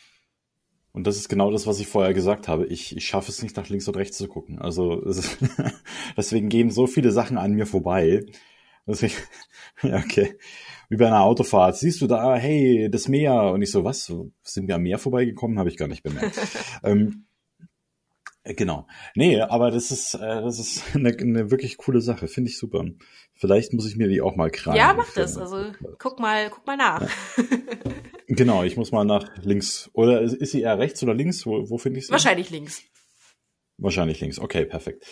[0.95, 2.67] Und das ist genau das, was ich vorher gesagt habe.
[2.67, 4.59] Ich, ich schaffe es nicht, nach links und rechts zu gucken.
[4.59, 5.37] Also ist,
[6.17, 8.25] deswegen gehen so viele Sachen an mir vorbei.
[8.87, 9.13] Deswegen,
[9.83, 10.37] ja, okay.
[10.87, 11.75] Wie bei einer Autofahrt.
[11.75, 13.51] Siehst du da, hey, das Meer.
[13.51, 14.05] Und ich so, was?
[14.43, 15.59] Sind wir am Meer vorbeigekommen?
[15.59, 16.39] Habe ich gar nicht bemerkt.
[16.83, 17.34] ähm, äh,
[18.53, 18.87] genau.
[19.15, 22.27] Nee, aber das ist, äh, das ist eine, eine wirklich coole Sache.
[22.27, 22.85] Finde ich super.
[23.33, 24.77] Vielleicht muss ich mir die auch mal kramen.
[24.77, 25.37] Ja, mach das.
[25.37, 27.01] Also guck mal, guck mal nach.
[27.01, 27.43] Ja.
[28.27, 29.89] genau, ich muss mal nach links.
[29.93, 31.45] Oder ist sie eher rechts oder links?
[31.45, 32.11] Wo, wo finde ich sie?
[32.11, 32.83] Wahrscheinlich links.
[33.77, 34.39] Wahrscheinlich links.
[34.39, 35.05] Okay, perfekt.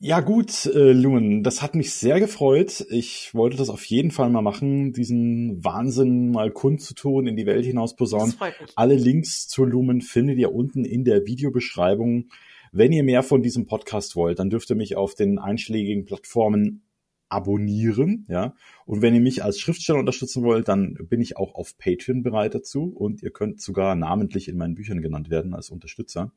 [0.00, 2.84] Ja gut, äh, Lumen, das hat mich sehr gefreut.
[2.90, 7.64] Ich wollte das auf jeden Fall mal machen, diesen Wahnsinn mal kundzutun, in die Welt
[7.64, 8.34] hinaus posaunen.
[8.76, 12.28] Alle Links zur Lumen findet ihr unten in der Videobeschreibung.
[12.76, 16.82] Wenn ihr mehr von diesem Podcast wollt, dann dürft ihr mich auf den einschlägigen Plattformen
[17.28, 18.56] abonnieren, ja.
[18.84, 22.52] Und wenn ihr mich als Schriftsteller unterstützen wollt, dann bin ich auch auf Patreon bereit
[22.52, 26.32] dazu und ihr könnt sogar namentlich in meinen Büchern genannt werden als Unterstützer.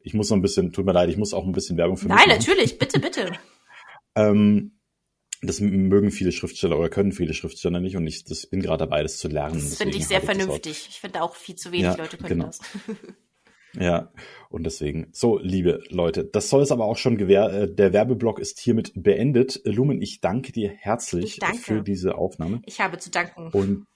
[0.00, 2.08] Ich muss noch ein bisschen, tut mir leid, ich muss auch ein bisschen Werbung für
[2.08, 3.30] Nein, mich Nein, natürlich, bitte, bitte.
[4.14, 4.72] ähm,
[5.42, 9.02] das mögen viele Schriftsteller oder können viele Schriftsteller nicht und ich das bin gerade dabei,
[9.02, 9.60] das zu lernen.
[9.60, 10.86] Das finde ich sehr vernünftig.
[10.88, 12.46] Ich finde auch viel zu wenig ja, Leute können genau.
[12.46, 12.60] das.
[13.78, 14.12] Ja,
[14.48, 18.38] und deswegen, so, liebe Leute, das soll es aber auch schon gewähr, äh, der Werbeblock
[18.40, 19.60] ist hiermit beendet.
[19.64, 21.58] Lumen, ich danke dir herzlich danke.
[21.58, 22.62] für diese Aufnahme.
[22.66, 23.48] Ich habe zu danken.
[23.52, 23.86] Und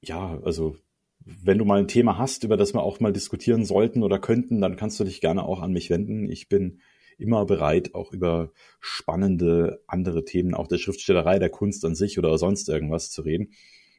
[0.00, 0.76] ja, also
[1.24, 4.60] wenn du mal ein Thema hast, über das wir auch mal diskutieren sollten oder könnten,
[4.60, 6.30] dann kannst du dich gerne auch an mich wenden.
[6.30, 6.80] Ich bin
[7.18, 12.38] immer bereit, auch über spannende andere Themen, auch der Schriftstellerei, der Kunst an sich oder
[12.38, 13.52] sonst irgendwas zu reden.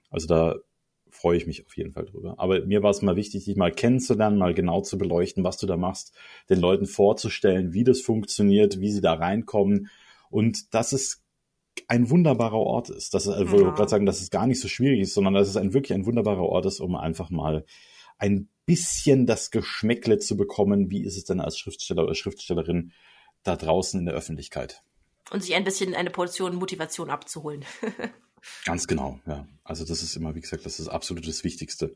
[0.10, 0.56] Also da
[1.10, 2.36] freue ich mich auf jeden Fall drüber.
[2.38, 5.68] Aber mir war es mal wichtig, dich mal kennenzulernen, mal genau zu beleuchten, was du
[5.68, 6.14] da machst,
[6.50, 9.90] den Leuten vorzustellen, wie das funktioniert, wie sie da reinkommen
[10.30, 11.24] und dass es
[11.88, 13.14] ein wunderbarer Ort ist.
[13.14, 13.52] Das äh, ja.
[13.52, 15.94] wollte gerade sagen, dass es gar nicht so schwierig ist, sondern dass es ein wirklich
[15.94, 17.66] ein wunderbarer Ort ist, um einfach mal
[18.18, 22.92] ein bisschen das Geschmäckle zu bekommen, wie ist es denn als Schriftsteller oder Schriftstellerin
[23.44, 24.84] da draußen in der Öffentlichkeit.
[25.32, 27.66] Und sich ein bisschen eine Portion Motivation abzuholen.
[28.66, 29.48] Ganz genau, ja.
[29.64, 31.96] Also das ist immer, wie gesagt, das ist absolut das Wichtigste.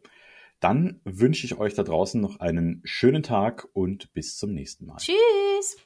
[0.59, 4.97] Dann wünsche ich euch da draußen noch einen schönen Tag und bis zum nächsten Mal.
[4.97, 5.77] Tschüss.